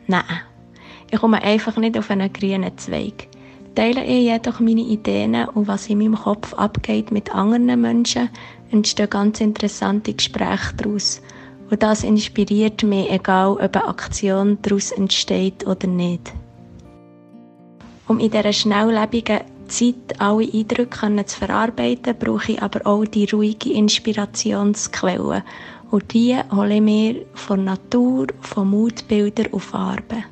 Nein. 0.08 0.24
Ich 1.12 1.20
komme 1.20 1.44
einfach 1.44 1.76
nicht 1.76 1.98
auf 1.98 2.10
einen 2.10 2.32
grünen 2.32 2.78
Zweig. 2.78 3.28
Teile 3.76 4.06
ich 4.06 4.32
jedoch 4.32 4.62
meine 4.62 4.80
Ideen 4.80 5.36
und 5.50 5.68
was 5.68 5.90
in 5.90 5.98
meinem 5.98 6.16
Kopf 6.16 6.54
abgeht 6.54 7.12
mit 7.12 7.36
anderen 7.36 7.82
Menschen, 7.82 8.30
entstehen 8.72 9.10
ganz 9.10 9.42
interessante 9.42 10.14
Gespräche 10.14 10.76
daraus. 10.78 11.22
Und 11.70 11.82
das 11.82 12.04
inspiriert 12.04 12.84
mich, 12.84 13.10
egal 13.12 13.54
ob 13.54 13.76
eine 13.76 13.88
Aktion 13.88 14.58
daraus 14.62 14.92
entsteht 14.92 15.66
oder 15.66 15.88
nicht. 15.88 16.34
Um 18.08 18.20
in 18.20 18.32
dieser 18.32 18.54
schnelllebigen 18.54 19.42
Zeit 19.68 20.20
alle 20.20 20.44
Eindrücke 20.44 21.26
zu 21.26 21.40
verarbeiten, 21.40 22.16
brauche 22.20 22.52
ich 22.52 22.62
aber 22.62 22.86
auch 22.86 23.06
die 23.06 23.26
ruhige 23.26 23.74
Inspirationsquelle. 23.74 25.44
Und 25.90 26.14
die 26.14 26.36
hole 26.52 26.76
ich 26.76 26.82
mir 26.82 27.26
von 27.34 27.64
Natur, 27.64 28.28
von 28.42 28.70
Mutbildern 28.70 29.48
und 29.48 29.62
Farben. 29.62 30.26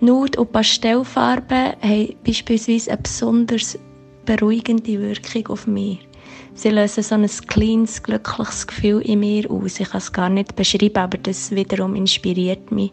Nude- 0.00 0.40
und 0.40 0.52
Pastellfarben 0.52 1.74
haben 1.80 2.16
beispielsweise 2.26 2.90
eine 2.90 3.02
besonders 3.02 3.78
beruhigende 4.24 5.00
Wirkung 5.00 5.46
auf 5.48 5.66
mich. 5.66 6.00
Sie 6.54 6.70
lösen 6.70 7.02
so 7.02 7.14
ein 7.14 7.26
kleines, 7.46 8.02
glückliches 8.02 8.66
Gefühl 8.66 9.00
in 9.02 9.20
mir 9.20 9.50
aus. 9.50 9.80
Ich 9.80 9.90
kann 9.90 9.98
es 9.98 10.12
gar 10.12 10.28
nicht 10.28 10.54
beschreiben, 10.54 10.98
aber 10.98 11.18
das 11.18 11.50
wiederum 11.50 11.94
inspiriert 11.94 12.70
mich. 12.70 12.92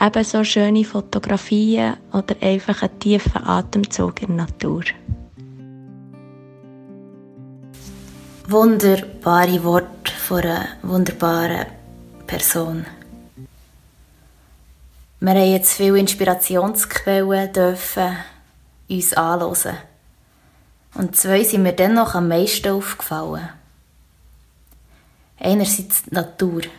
Ebenso 0.00 0.44
schöne 0.44 0.84
Fotografien 0.84 1.96
oder 2.12 2.34
einfach 2.40 2.82
einen 2.82 2.98
tiefen 2.98 3.44
Atemzug 3.44 4.22
in 4.22 4.36
der 4.36 4.46
Natur. 4.46 4.82
Wunderbare 8.48 9.62
Worte 9.64 10.12
von 10.12 10.40
einer 10.42 10.66
wunderbaren 10.82 11.66
Person. 12.26 12.84
Wir 15.20 15.30
haben 15.30 15.52
jetzt 15.52 15.74
viele 15.74 16.00
Inspirationsquellen 16.00 17.52
dürfen 17.52 18.16
uns 18.88 19.12
anhören. 19.14 19.91
Und 20.94 21.16
zwei 21.16 21.42
sind 21.42 21.62
mir 21.62 21.72
dennoch 21.72 22.14
am 22.14 22.28
meisten 22.28 22.70
aufgefallen. 22.72 23.48
Einerseits 25.38 26.04
die 26.04 26.14
Natur. 26.14 26.62
Die 26.62 26.70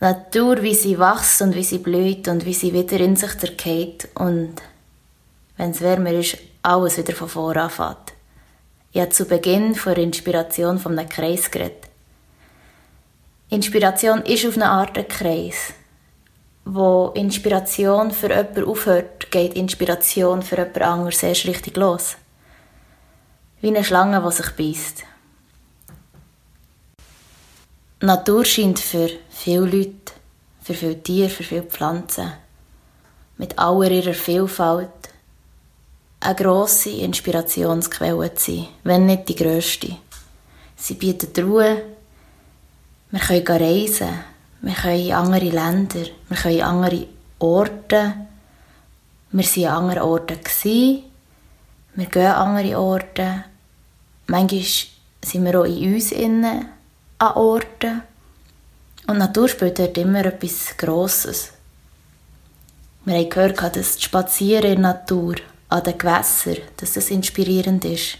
Natur, 0.00 0.62
wie 0.62 0.74
sie 0.74 0.98
wächst 0.98 1.40
und 1.42 1.54
wie 1.54 1.62
sie 1.62 1.78
blüht 1.78 2.28
und 2.28 2.44
wie 2.44 2.54
sie 2.54 2.72
wieder 2.72 2.98
in 2.98 3.16
sich 3.16 3.38
zergeht 3.38 4.08
und 4.14 4.54
wenn 5.56 5.70
es 5.70 5.80
wärmer 5.80 6.12
ist, 6.12 6.38
alles 6.62 6.98
wieder 6.98 7.14
von 7.14 7.28
vorne 7.28 7.62
anfängt. 7.62 8.12
Ich 8.92 9.00
habe 9.00 9.10
zu 9.10 9.24
Beginn 9.26 9.74
von 9.74 9.94
der 9.94 10.04
Inspiration 10.04 10.78
von 10.78 10.98
einem 10.98 11.08
Kreis 11.08 11.50
geredet. 11.50 11.88
Inspiration 13.48 14.22
ist 14.22 14.44
auf 14.44 14.56
eine 14.56 14.68
Art 14.68 14.98
ein 14.98 15.08
Kreis 15.08 15.74
wo 16.64 17.12
Inspiration 17.14 18.10
für 18.10 18.28
jemanden 18.28 18.64
aufhört, 18.64 19.30
geht 19.30 19.54
Inspiration 19.54 20.42
für 20.42 20.56
jemand 20.56 20.82
anderes 20.82 21.22
erst 21.22 21.46
richtig 21.46 21.76
los. 21.76 22.16
Wie 23.62 23.68
eine 23.68 23.84
Schlange, 23.84 24.20
die 24.20 24.32
sich 24.32 24.50
beißt. 24.50 25.04
Natur 28.00 28.44
scheint 28.44 28.80
für 28.80 29.08
viele 29.30 29.60
Leute, 29.60 30.12
für 30.60 30.74
viele 30.74 31.00
Tiere, 31.00 31.28
für 31.28 31.44
viele 31.44 31.62
Pflanzen, 31.62 32.32
mit 33.38 33.56
aller 33.60 33.92
ihrer 33.92 34.14
Vielfalt 34.14 34.88
eine 36.18 36.34
grosse 36.34 36.90
Inspirationsquelle 36.90 38.34
zu 38.34 38.50
sein, 38.50 38.68
wenn 38.82 39.06
nicht 39.06 39.28
die 39.28 39.36
grösste. 39.36 39.96
Sie 40.74 40.94
bietet 40.94 41.38
Ruhe, 41.38 41.84
wir 43.12 43.20
können 43.20 43.46
reisen, 43.46 44.24
wir 44.60 44.74
können 44.74 45.06
in 45.06 45.12
andere 45.12 45.50
Länder, 45.50 46.06
wir 46.28 46.36
können 46.36 46.56
in 46.56 46.62
andere 46.62 47.06
Orte. 47.38 48.14
Wir 49.30 49.44
waren 49.44 49.64
an 49.66 49.84
anderen 49.84 50.02
Orten. 50.02 50.38
Wir 51.94 52.06
gehen 52.06 52.26
an 52.26 52.56
andere 52.56 52.78
Orte. 52.80 53.44
Manchmal 54.26 54.64
sind 55.24 55.44
wir 55.44 55.60
auch 55.60 55.64
in 55.64 55.94
uns 55.94 56.12
innen 56.12 56.68
an 57.18 57.32
Orten. 57.34 58.02
Und 59.06 59.18
Natur 59.18 59.48
spielt 59.48 59.78
dort 59.78 59.98
immer 59.98 60.24
etwas 60.24 60.76
Grosses. 60.76 61.52
Wir 63.04 63.16
haben 63.16 63.28
gehört, 63.28 63.60
dass 63.60 63.72
das 63.72 64.02
Spazieren 64.02 64.72
in 64.72 64.82
der 64.82 64.92
Natur, 64.92 65.34
an 65.68 65.82
den 65.82 65.98
Gewässern, 65.98 66.58
dass 66.76 66.92
das 66.92 67.10
inspirierend 67.10 67.84
ist. 67.84 68.18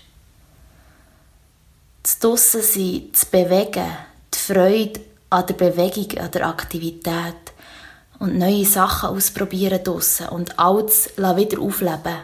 Das 2.03 2.19
Draussen 2.19 2.63
sein, 2.63 3.11
zu 3.13 3.27
bewegen, 3.27 3.87
die 4.35 4.39
Freude 4.39 5.01
an 5.31 5.47
der 5.47 5.55
Bewegung, 5.55 6.19
an 6.19 6.31
der 6.33 6.49
Aktivität 6.49 7.53
und 8.19 8.39
neue 8.39 8.65
Sachen 8.65 9.11
ausprobieren 9.11 9.85
draussen 9.85 10.29
und 10.29 10.59
alles 10.59 11.11
wieder 11.17 11.61
aufleben. 11.61 12.19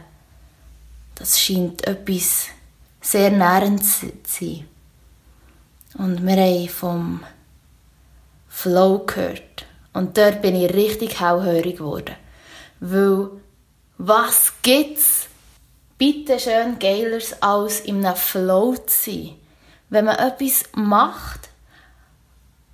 Das 1.14 1.40
scheint 1.40 1.86
etwas 1.86 2.46
sehr 3.10 3.30
nährendes 3.30 4.00
zu 4.00 4.10
sein. 4.24 4.68
Und 5.96 6.26
wir 6.26 6.36
haben 6.36 6.68
vom 6.68 7.20
Flow 8.48 8.98
gehört. 9.06 9.64
Und 9.94 10.18
dort 10.18 10.42
bin 10.42 10.54
ich 10.54 10.74
richtig 10.74 11.20
hellhörig 11.20 11.78
geworden. 11.78 12.16
Weil, 12.80 13.30
was 13.96 14.52
gibt's 14.62 15.26
bitte 15.96 16.38
schön 16.38 16.78
geilers 16.78 17.42
als 17.42 17.86
einem 17.86 18.14
Flow 18.14 18.76
zu 18.76 19.10
sein? 19.10 19.30
Wenn 19.88 20.04
man 20.04 20.18
etwas 20.18 20.64
macht, 20.74 21.48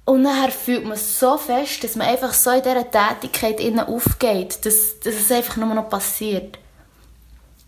und 0.06 0.20
nachher 0.20 0.50
fühlt 0.50 0.84
man 0.84 0.98
so 0.98 1.38
fest, 1.38 1.82
dass 1.82 1.96
man 1.96 2.08
einfach 2.08 2.34
so 2.34 2.50
in 2.50 2.60
dieser 2.62 2.90
Tätigkeit 2.90 3.58
aufgeht, 3.88 4.66
dass, 4.66 5.00
dass 5.00 5.14
es 5.14 5.32
einfach 5.32 5.56
nur 5.56 5.74
noch 5.74 5.88
passiert. 5.88 6.58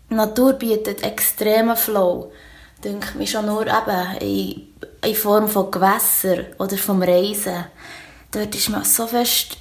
Die 0.09 0.13
Natur 0.13 0.53
bietet 0.53 1.01
extremen 1.01 1.75
Flow. 1.75 2.31
Denke 2.83 3.17
mir 3.17 3.27
schon 3.27 3.47
nur 3.47 3.65
eben 3.65 4.17
in, 4.21 4.67
in 5.03 5.15
Form 5.15 5.47
von 5.47 5.71
Gewässer 5.71 6.45
oder 6.59 6.77
vom 6.77 7.01
Reisen. 7.01 7.65
Dort 8.31 8.53
ist 8.53 8.69
man 8.69 8.83
so 8.83 9.07
fest 9.07 9.57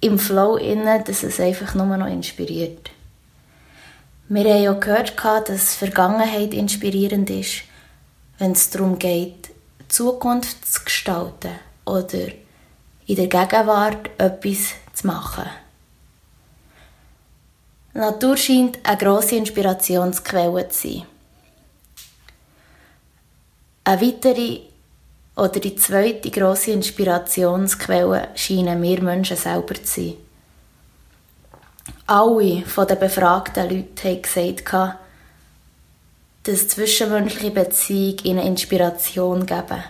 im 0.00 0.18
Flow 0.18 0.56
innen, 0.56 1.04
dass 1.04 1.22
es 1.22 1.38
einfach 1.40 1.74
nur 1.74 1.96
noch 1.96 2.06
inspiriert. 2.06 2.90
Wir 4.28 4.44
haben 4.44 4.62
ja 4.62 4.72
gehört, 4.72 5.14
dass 5.48 5.74
Vergangenheit 5.74 6.54
inspirierend 6.54 7.28
ist, 7.28 7.64
wenn 8.38 8.52
es 8.52 8.70
darum 8.70 8.98
geht, 8.98 9.50
Zukunft 9.88 10.66
zu 10.66 10.84
gestalten 10.84 11.52
oder 11.84 12.28
in 13.06 13.16
der 13.16 13.26
Gegenwart 13.26 14.08
etwas 14.18 14.74
zu 14.94 15.06
machen. 15.06 15.44
Die 17.94 17.98
Natur 17.98 18.38
scheint 18.38 18.78
eine 18.84 18.96
grosse 18.96 19.36
Inspirationsquelle 19.36 20.68
zu 20.70 20.88
sein. 20.88 21.11
Eine 23.84 24.00
weitere 24.00 24.60
oder 25.34 25.58
die 25.58 25.74
zweite 25.74 26.30
grosse 26.30 26.70
Inspirationsquelle 26.70 28.28
scheinen 28.36 28.80
wir 28.80 29.02
Menschen 29.02 29.36
selber 29.36 29.74
zu 29.74 29.84
sein. 29.84 30.14
Alle 32.06 32.62
von 32.62 32.86
den 32.86 32.98
befragten 32.98 33.68
Leuten 33.68 34.08
haben 34.08 34.22
gesagt, 34.22 34.98
dass 36.44 36.68
zwischenmenschliche 36.68 37.50
Beziehungen 37.50 38.24
ihnen 38.24 38.46
Inspiration 38.46 39.46
geben. 39.46 39.82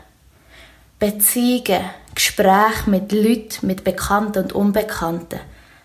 Beziehungen, 0.98 1.90
Gespräche 2.14 2.88
mit 2.88 3.12
Leuten, 3.12 3.66
mit 3.66 3.84
Bekannten 3.84 4.44
und 4.44 4.52
Unbekannten. 4.52 5.40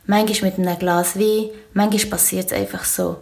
Manchmal 0.05 0.51
mit 0.51 0.59
einem 0.59 0.79
Glas 0.79 1.19
Wein, 1.19 1.49
manchmal 1.73 2.11
passiert 2.11 2.47
es 2.47 2.53
einfach 2.53 2.85
so. 2.85 3.17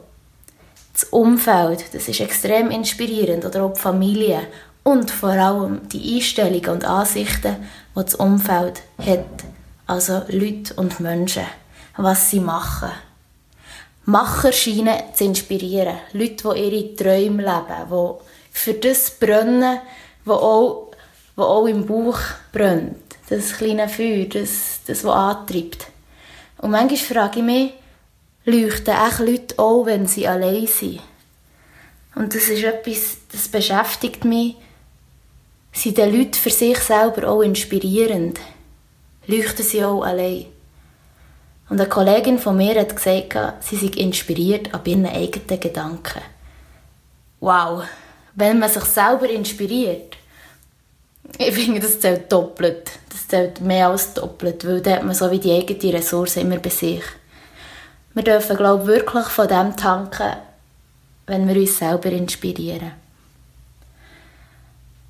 Das 0.93 1.05
Umfeld, 1.05 1.85
das 1.93 2.07
ist 2.07 2.19
extrem 2.19 2.69
inspirierend, 2.69 3.45
oder 3.45 3.63
auch 3.63 3.73
die 3.73 3.79
Familie 3.79 4.41
und 4.85 5.09
vor 5.09 5.31
allem 5.31 5.89
die 5.89 6.15
Einstellungen 6.15 6.69
und 6.69 6.85
Ansichten, 6.85 7.55
die 7.95 8.03
das 8.03 8.15
Umfeld 8.15 8.83
hat. 8.99 9.25
Also 9.87 10.21
Leute 10.29 10.75
und 10.75 10.99
Menschen, 10.99 11.45
was 11.97 12.29
sie 12.29 12.39
machen. 12.39 12.91
Macher 14.05 14.51
scheinen 14.51 15.01
zu 15.15 15.23
inspirieren. 15.23 15.97
Leute, 16.13 16.53
die 16.53 16.59
ihre 16.59 16.95
Träume 16.95 17.41
leben, 17.41 17.89
die 17.89 18.13
für 18.51 18.73
das 18.75 19.09
brennen, 19.09 19.79
die 20.23 20.29
auch, 20.29 20.91
die 21.35 21.41
auch 21.41 21.65
im 21.65 21.87
Bauch 21.87 22.19
brennt. 22.51 22.97
Das 23.27 23.57
kleine 23.57 23.89
Feuer, 23.89 24.25
das, 24.25 24.81
das 24.85 25.03
was 25.03 25.15
antreibt. 25.15 25.87
Und 26.59 26.69
manchmal 26.69 26.99
frage 26.99 27.39
ich 27.39 27.45
mich, 27.45 27.73
leuchten 28.45 28.93
echt 28.93 29.19
Leute 29.19 29.55
auch, 29.57 29.87
wenn 29.87 30.05
sie 30.05 30.27
allein 30.27 30.67
sind? 30.67 31.01
Und 32.13 32.35
das 32.35 32.49
ist 32.49 32.63
etwas, 32.63 33.17
das 33.31 33.47
beschäftigt 33.47 34.23
mich. 34.23 34.55
Sind 35.75 35.97
die 35.97 36.03
Leute 36.03 36.39
für 36.39 36.49
sich 36.49 36.79
selber 36.79 37.27
auch 37.27 37.41
inspirierend? 37.41 38.39
Leuchten 39.27 39.65
sie 39.65 39.83
auch 39.83 40.03
allein? 40.03 40.45
Und 41.69 41.81
eine 41.81 41.89
Kollegin 41.89 42.39
von 42.39 42.55
mir 42.55 42.79
hat 42.79 42.95
gesagt, 42.95 43.37
sie 43.59 43.75
sei 43.75 43.87
inspiriert 43.87 44.73
ab 44.73 44.87
ihren 44.87 45.05
eigenen 45.05 45.59
Gedanken. 45.59 46.21
Wow, 47.41 47.83
wenn 48.35 48.59
man 48.59 48.69
sich 48.69 48.85
selber 48.85 49.29
inspiriert, 49.29 50.15
ich 51.37 51.53
finde, 51.53 51.81
das 51.81 51.99
zählt 51.99 52.31
doppelt. 52.31 52.91
Das 53.09 53.27
zählt 53.27 53.59
mehr 53.59 53.89
als 53.89 54.13
doppelt, 54.13 54.65
weil 54.65 54.81
dann 54.81 54.93
hat 54.95 55.03
man 55.03 55.13
so 55.13 55.29
wie 55.29 55.39
die 55.39 55.51
eigene 55.51 55.93
Ressource 55.93 56.37
immer 56.37 56.57
bei 56.57 56.69
sich. 56.69 57.03
Wir 58.13 58.23
dürfen, 58.23 58.55
glaube 58.55 58.83
ich, 58.83 58.87
wirklich 58.87 59.25
von 59.25 59.47
dem 59.47 59.75
tanken, 59.75 60.37
wenn 61.27 61.47
wir 61.47 61.55
uns 61.57 61.77
selber 61.77 62.11
inspirieren. 62.11 63.04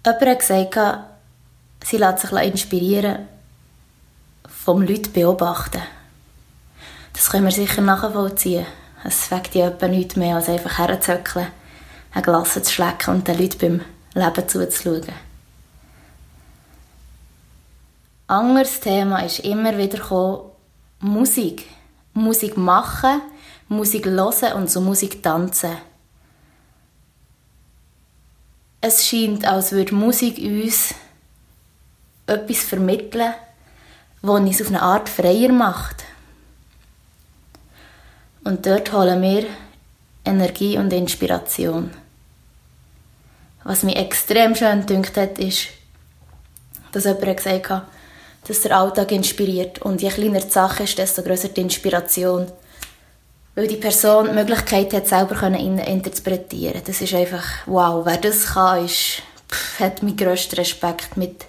Jemand 0.06 0.22
hat 0.22 0.40
gesagt, 0.40 1.00
sie 1.84 1.98
lässt 1.98 2.20
sich 2.20 2.32
inspirieren 2.32 3.28
vom 4.48 4.84
Leuten 4.84 5.12
beobachten. 5.12 5.82
Das 7.14 7.32
können 7.32 7.46
wir 7.46 7.52
sicher 7.52 7.82
nachvollziehen. 7.82 8.68
Es 9.04 9.26
fängt 9.26 9.56
ja 9.56 9.68
etwa 9.68 9.88
nichts 9.88 10.16
mehr, 10.16 10.36
als 10.36 10.48
einfach 10.48 10.78
herzuzöckeln, 10.78 11.48
ein 12.14 12.22
Glas 12.22 12.54
zu 12.54 12.64
schlecken 12.66 13.16
und 13.16 13.28
den 13.28 13.40
Leuten 13.40 13.82
beim 14.14 14.24
Leben 14.24 14.48
zuzuschauen. 14.48 15.14
Anderes 18.28 18.80
Thema 18.80 19.20
ist 19.20 19.40
immer 19.40 19.76
wieder 19.76 19.98
gekommen, 19.98 20.52
Musik. 21.00 21.68
Musik 22.14 22.58
machen, 22.58 23.22
Musik 23.70 24.06
hören 24.06 24.54
und 24.54 24.70
so 24.70 24.82
Musik 24.82 25.24
tanzen. 25.24 25.78
Es 28.88 29.04
scheint, 29.08 29.48
als 29.48 29.72
würde 29.72 29.96
Musik 29.96 30.38
uns 30.38 30.94
etwas 32.28 32.60
vermitteln, 32.60 33.34
das 34.22 34.30
uns 34.30 34.62
auf 34.62 34.68
eine 34.68 34.84
Art 34.84 35.10
freier 35.10 35.52
macht. 35.52 36.04
Und 38.44 38.64
dort 38.64 38.94
holen 38.94 39.24
wir 39.24 39.48
Energie 40.24 40.78
und 40.78 40.94
Inspiration. 40.94 41.90
Was 43.64 43.82
mich 43.82 43.96
extrem 43.96 44.54
schön 44.54 44.86
dünkt 44.86 45.18
hat, 45.18 45.40
ist, 45.40 45.70
dass 46.92 47.06
jemand 47.06 47.38
gesagt 47.38 47.70
hat, 47.72 47.88
dass 48.48 48.62
der 48.62 48.78
Alltag 48.78 49.12
inspiriert. 49.12 49.82
Und 49.82 50.04
je 50.04 50.10
kleiner 50.10 50.42
die 50.42 50.52
Sache 50.52 50.84
ist, 50.84 51.00
desto 51.00 51.24
größer 51.24 51.50
die 51.50 51.62
Inspiration. 51.62 52.52
Weil 53.56 53.68
die 53.68 53.78
Person 53.78 54.28
die 54.28 54.34
Möglichkeit 54.34 54.94
hat, 54.94 55.08
selber 55.08 55.36
können 55.36 55.80
interpretieren 55.80 56.82
Das 56.86 57.02
ist 57.02 57.14
einfach, 57.14 57.44
wow, 57.66 58.06
wer 58.06 58.18
das 58.18 58.48
kann, 58.48 58.86
ist, 58.86 59.24
pff, 59.50 59.80
hat 59.80 60.04
meinen 60.04 60.18
grössten 60.18 60.56
Respekt 60.56 61.16
mit 61.16 61.46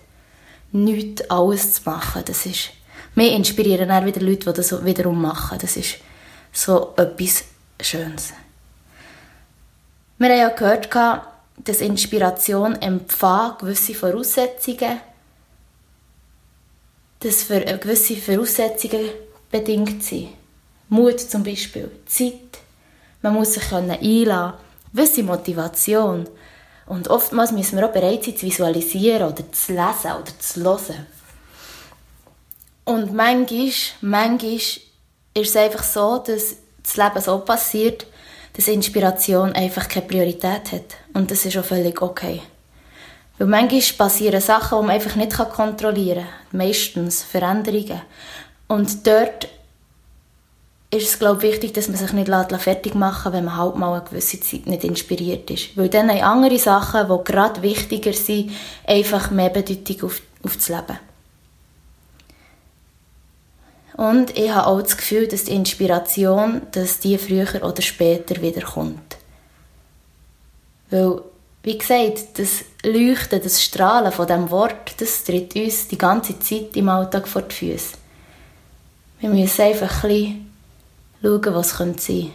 nichts 0.71 1.29
alles 1.31 1.75
zu 1.75 1.83
machen. 1.85 2.23
Das 2.25 2.47
ist, 2.47 2.71
wir 3.15 3.33
inspirieren 3.33 3.91
auch 3.91 4.05
wieder 4.05 4.21
Leute, 4.21 4.53
die 4.53 4.57
das 4.57 4.85
wiederum 4.85 5.21
machen. 5.21 5.59
Das 5.61 5.77
ist 5.77 5.97
so 6.53 6.95
etwas 6.97 7.45
Schönes. 7.81 8.33
Wir 10.19 10.29
haben 10.29 10.39
ja 10.39 10.49
gehört, 10.49 10.89
dass 11.59 11.81
Inspiration 11.81 12.81
empfangen 12.81 13.59
gewisse 13.59 13.95
Voraussetzungen 13.95 15.01
dass 17.21 17.43
für 17.43 17.61
gewisse 17.61 18.17
Voraussetzungen 18.17 19.11
bedingt 19.51 20.05
sind. 20.05 20.29
Mut 20.89 21.21
zum 21.21 21.43
Beispiel, 21.43 21.91
Zeit. 22.07 22.33
Man 23.23 23.35
muss 23.35 23.55
sich 23.55 23.73
einladen 23.73 24.55
gewisse 24.97 25.23
Motivation. 25.23 26.29
Und 26.87 27.09
oftmals 27.09 27.53
müssen 27.53 27.77
wir 27.79 27.87
auch 27.87 27.93
bereit 27.93 28.25
sein, 28.25 28.37
zu 28.37 28.47
visualisieren 28.47 29.33
oder 29.33 29.53
zu 29.53 29.73
lesen 29.73 30.13
oder 30.13 30.39
zu 30.39 30.63
hören. 30.63 31.07
Und 32.85 33.13
manchmal, 33.13 33.73
manchmal 34.01 34.55
ist 34.55 34.81
es 35.35 35.57
einfach 35.57 35.83
so, 35.83 36.19
dass 36.19 36.57
das 36.83 36.97
Leben 36.97 37.21
so 37.21 37.39
passiert, 37.41 38.07
dass 38.53 38.69
Inspiration 38.69 39.53
einfach 39.53 39.89
keine 39.89 40.07
Priorität 40.07 40.73
hat. 40.73 40.97
Und 41.13 41.31
das 41.31 41.45
ist 41.45 41.59
auch 41.59 41.65
völlig 41.65 42.01
okay. 42.01 42.41
Weil 43.39 43.49
manchmal 43.49 44.09
passieren 44.09 44.41
Sachen, 44.41 44.81
die 44.81 44.87
man 44.87 44.95
einfach 44.95 45.17
nicht 45.17 45.37
kontrollieren 45.37 46.25
kann. 46.25 46.59
Meistens 46.59 47.23
Veränderungen. 47.23 48.01
Und 48.69 49.07
dort 49.07 49.49
ist 50.91 51.09
es, 51.09 51.19
glaube 51.19 51.45
ich, 51.45 51.53
wichtig, 51.53 51.75
dass 51.75 51.89
man 51.89 51.97
sich 51.97 52.13
nicht 52.13 52.31
fertig 52.61 52.95
machen 52.95 53.33
lässt, 53.33 53.37
wenn 53.37 53.45
man 53.45 53.57
halt 53.57 53.77
mal 53.77 53.95
eine 53.95 54.05
gewisse 54.05 54.41
Zeit 54.41 54.67
nicht 54.67 54.85
inspiriert 54.85 55.51
ist. 55.51 55.77
Weil 55.77 55.89
dann 55.89 56.11
haben 56.11 56.23
andere 56.23 56.59
Sachen, 56.59 57.09
die 57.09 57.25
gerade 57.25 57.63
wichtiger 57.63 58.13
sind, 58.13 58.53
einfach 58.87 59.31
mehr 59.31 59.51
Bedeutung 59.51 60.05
auf, 60.05 60.23
auf 60.45 60.57
das 60.57 60.69
Leben. 60.69 60.99
Und 63.97 64.37
ich 64.37 64.51
habe 64.51 64.67
auch 64.67 64.83
das 64.83 64.97
Gefühl, 64.97 65.27
dass 65.27 65.45
die 65.45 65.55
Inspiration, 65.55 66.63
dass 66.73 67.01
die 67.01 67.19
früher 67.19 67.65
oder 67.65 67.83
später 67.83 68.41
wiederkommt. 68.43 69.17
Weil 70.91 71.23
wie 71.63 71.79
gesagt, 71.79 72.39
das 72.39 72.65
Leuchten, 72.85 73.43
das 73.43 73.61
Strahlen 73.61 74.13
von 74.13 74.29
dem 74.29 74.51
Wort, 74.51 75.01
das 75.01 75.25
tritt 75.25 75.57
uns 75.57 75.89
die 75.89 75.99
ganze 75.99 76.39
Zeit 76.39 76.77
im 76.77 76.89
Alltag 76.89 77.27
vor 77.27 77.43
die 77.43 77.55
Füße. 77.55 77.95
Wir 79.19 79.31
müssen 79.31 79.63
einfach 79.63 80.05
ein 80.05 80.09
bisschen 80.09 80.46
schauen, 81.23 81.55
was 81.55 81.71
sein 81.71 81.97
könnte. 81.97 82.31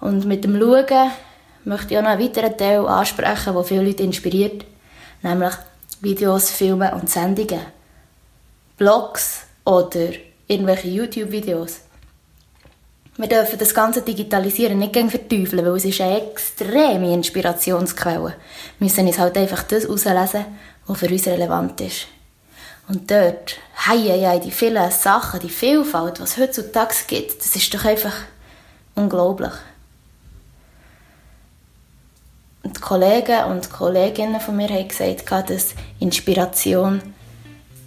Und 0.00 0.24
mit 0.24 0.44
dem 0.44 0.58
Schauen 0.58 1.10
möchte 1.64 1.94
ich 1.94 1.98
auch 1.98 2.02
noch 2.02 2.10
einen 2.10 2.22
weiteren 2.22 2.56
Teil 2.56 2.86
ansprechen, 2.86 3.54
der 3.54 3.64
viele 3.64 3.84
Leute 3.84 4.02
inspiriert, 4.02 4.64
nämlich 5.22 5.54
Videos, 6.00 6.50
Filme 6.50 6.92
und 6.94 7.08
Sendungen. 7.08 7.60
Blogs 8.76 9.42
oder 9.64 10.10
irgendwelche 10.48 10.88
YouTube-Videos. 10.88 11.82
Wir 13.16 13.28
dürfen 13.28 13.58
das 13.58 13.74
ganze 13.74 14.02
Digitalisieren 14.02 14.78
nicht 14.78 14.94
gegen 14.94 15.10
verteufeln, 15.10 15.64
weil 15.64 15.76
es 15.76 15.84
ist 15.84 16.00
eine 16.00 16.30
extreme 16.30 17.12
Inspirationsquelle. 17.12 18.34
Wir 18.78 18.84
müssen 18.84 19.06
uns 19.06 19.18
halt 19.18 19.36
einfach 19.36 19.62
das 19.64 19.84
herauslesen, 19.84 20.46
was 20.86 20.98
für 20.98 21.08
uns 21.08 21.26
relevant 21.26 21.80
ist. 21.82 22.06
Und 22.92 23.10
dort, 23.10 23.56
hei, 23.86 23.96
hei, 23.96 24.38
die 24.38 24.50
vielen 24.50 24.90
Sachen, 24.90 25.40
die 25.40 25.48
Vielfalt, 25.48 26.20
was 26.20 26.32
es 26.32 26.36
heutzutage 26.36 26.94
gibt, 27.06 27.40
das 27.40 27.56
ist 27.56 27.72
doch 27.72 27.86
einfach 27.86 28.12
unglaublich. 28.94 29.52
Und 32.62 32.76
die 32.76 32.80
Kollegen 32.82 33.44
und 33.44 33.72
Kolleginnen 33.72 34.42
von 34.42 34.58
mir 34.58 34.68
haben 34.68 34.88
gesagt, 34.88 35.30
dass 35.48 35.74
Inspiration 36.00 37.00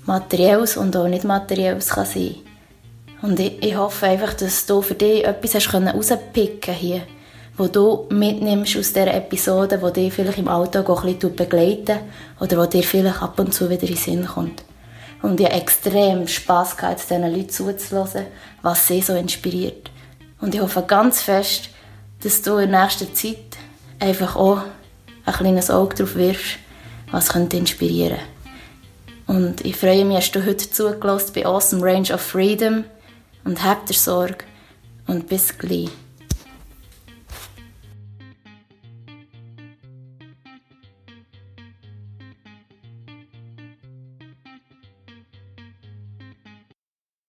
materielles 0.07 0.75
und 0.75 0.97
auch 0.97 1.07
nicht 1.07 1.23
materielles 1.23 1.89
kann 1.89 2.07
sein 2.07 2.37
kann. 3.21 3.29
Und 3.29 3.39
ich, 3.39 3.61
ich 3.61 3.77
hoffe 3.77 4.07
einfach, 4.07 4.33
dass 4.33 4.65
du 4.65 4.81
für 4.81 4.95
dich 4.95 5.23
etwas 5.23 5.53
hast 5.53 5.71
rauspicken 5.71 6.73
hier, 6.73 7.03
wo 7.57 7.67
du 7.67 8.07
mitnimmst 8.09 8.75
aus 8.75 8.91
dieser 8.91 9.13
Episode, 9.13 9.79
wo 9.83 9.91
dich 9.91 10.11
vielleicht 10.11 10.39
im 10.39 10.47
Alltag 10.47 10.89
auch 10.89 11.03
ein 11.03 11.13
bisschen 11.13 11.35
begleiten 11.35 11.99
oder 12.39 12.57
wo 12.57 12.65
dir 12.65 12.81
vielleicht 12.81 13.21
ab 13.21 13.39
und 13.39 13.53
zu 13.53 13.69
wieder 13.69 13.83
in 13.83 13.89
den 13.89 13.97
Sinn 13.97 14.25
kommt. 14.25 14.64
Und 15.25 15.39
ich 15.39 15.47
habe 15.47 15.55
extrem 15.55 16.27
Spass 16.27 16.77
gehabt, 16.77 17.01
diesen 17.01 17.23
Leuten 17.23 17.49
zuzuhören, 17.49 18.27
was 18.61 18.85
sie 18.85 19.01
so 19.01 19.15
inspiriert. 19.15 19.89
Und 20.39 20.53
ich 20.53 20.61
hoffe 20.61 20.83
ganz 20.83 21.23
fest, 21.23 21.69
dass 22.21 22.43
du 22.43 22.57
in 22.57 22.69
nächster 22.69 23.11
Zeit 23.11 23.57
einfach 23.99 24.35
auch 24.35 24.61
ein 25.25 25.33
kleines 25.33 25.71
Auge 25.71 25.95
darauf 25.95 26.13
wirfst, 26.13 26.59
was 27.09 27.29
könnte 27.29 27.57
inspirieren 27.57 28.19
Und 29.25 29.65
ich 29.65 29.75
freue 29.75 30.05
mich, 30.05 30.31
dass 30.31 30.43
du 30.43 30.45
heute 30.45 30.69
zugelassen 30.69 31.31
bei 31.33 31.43
Awesome 31.47 31.83
Range 31.83 32.13
of 32.13 32.21
Freedom 32.21 32.83
und 33.45 33.63
habt 33.63 33.89
ihr 33.89 33.97
Sorge 33.97 34.45
und 35.07 35.27
bis 35.27 35.57
gleich. 35.57 35.89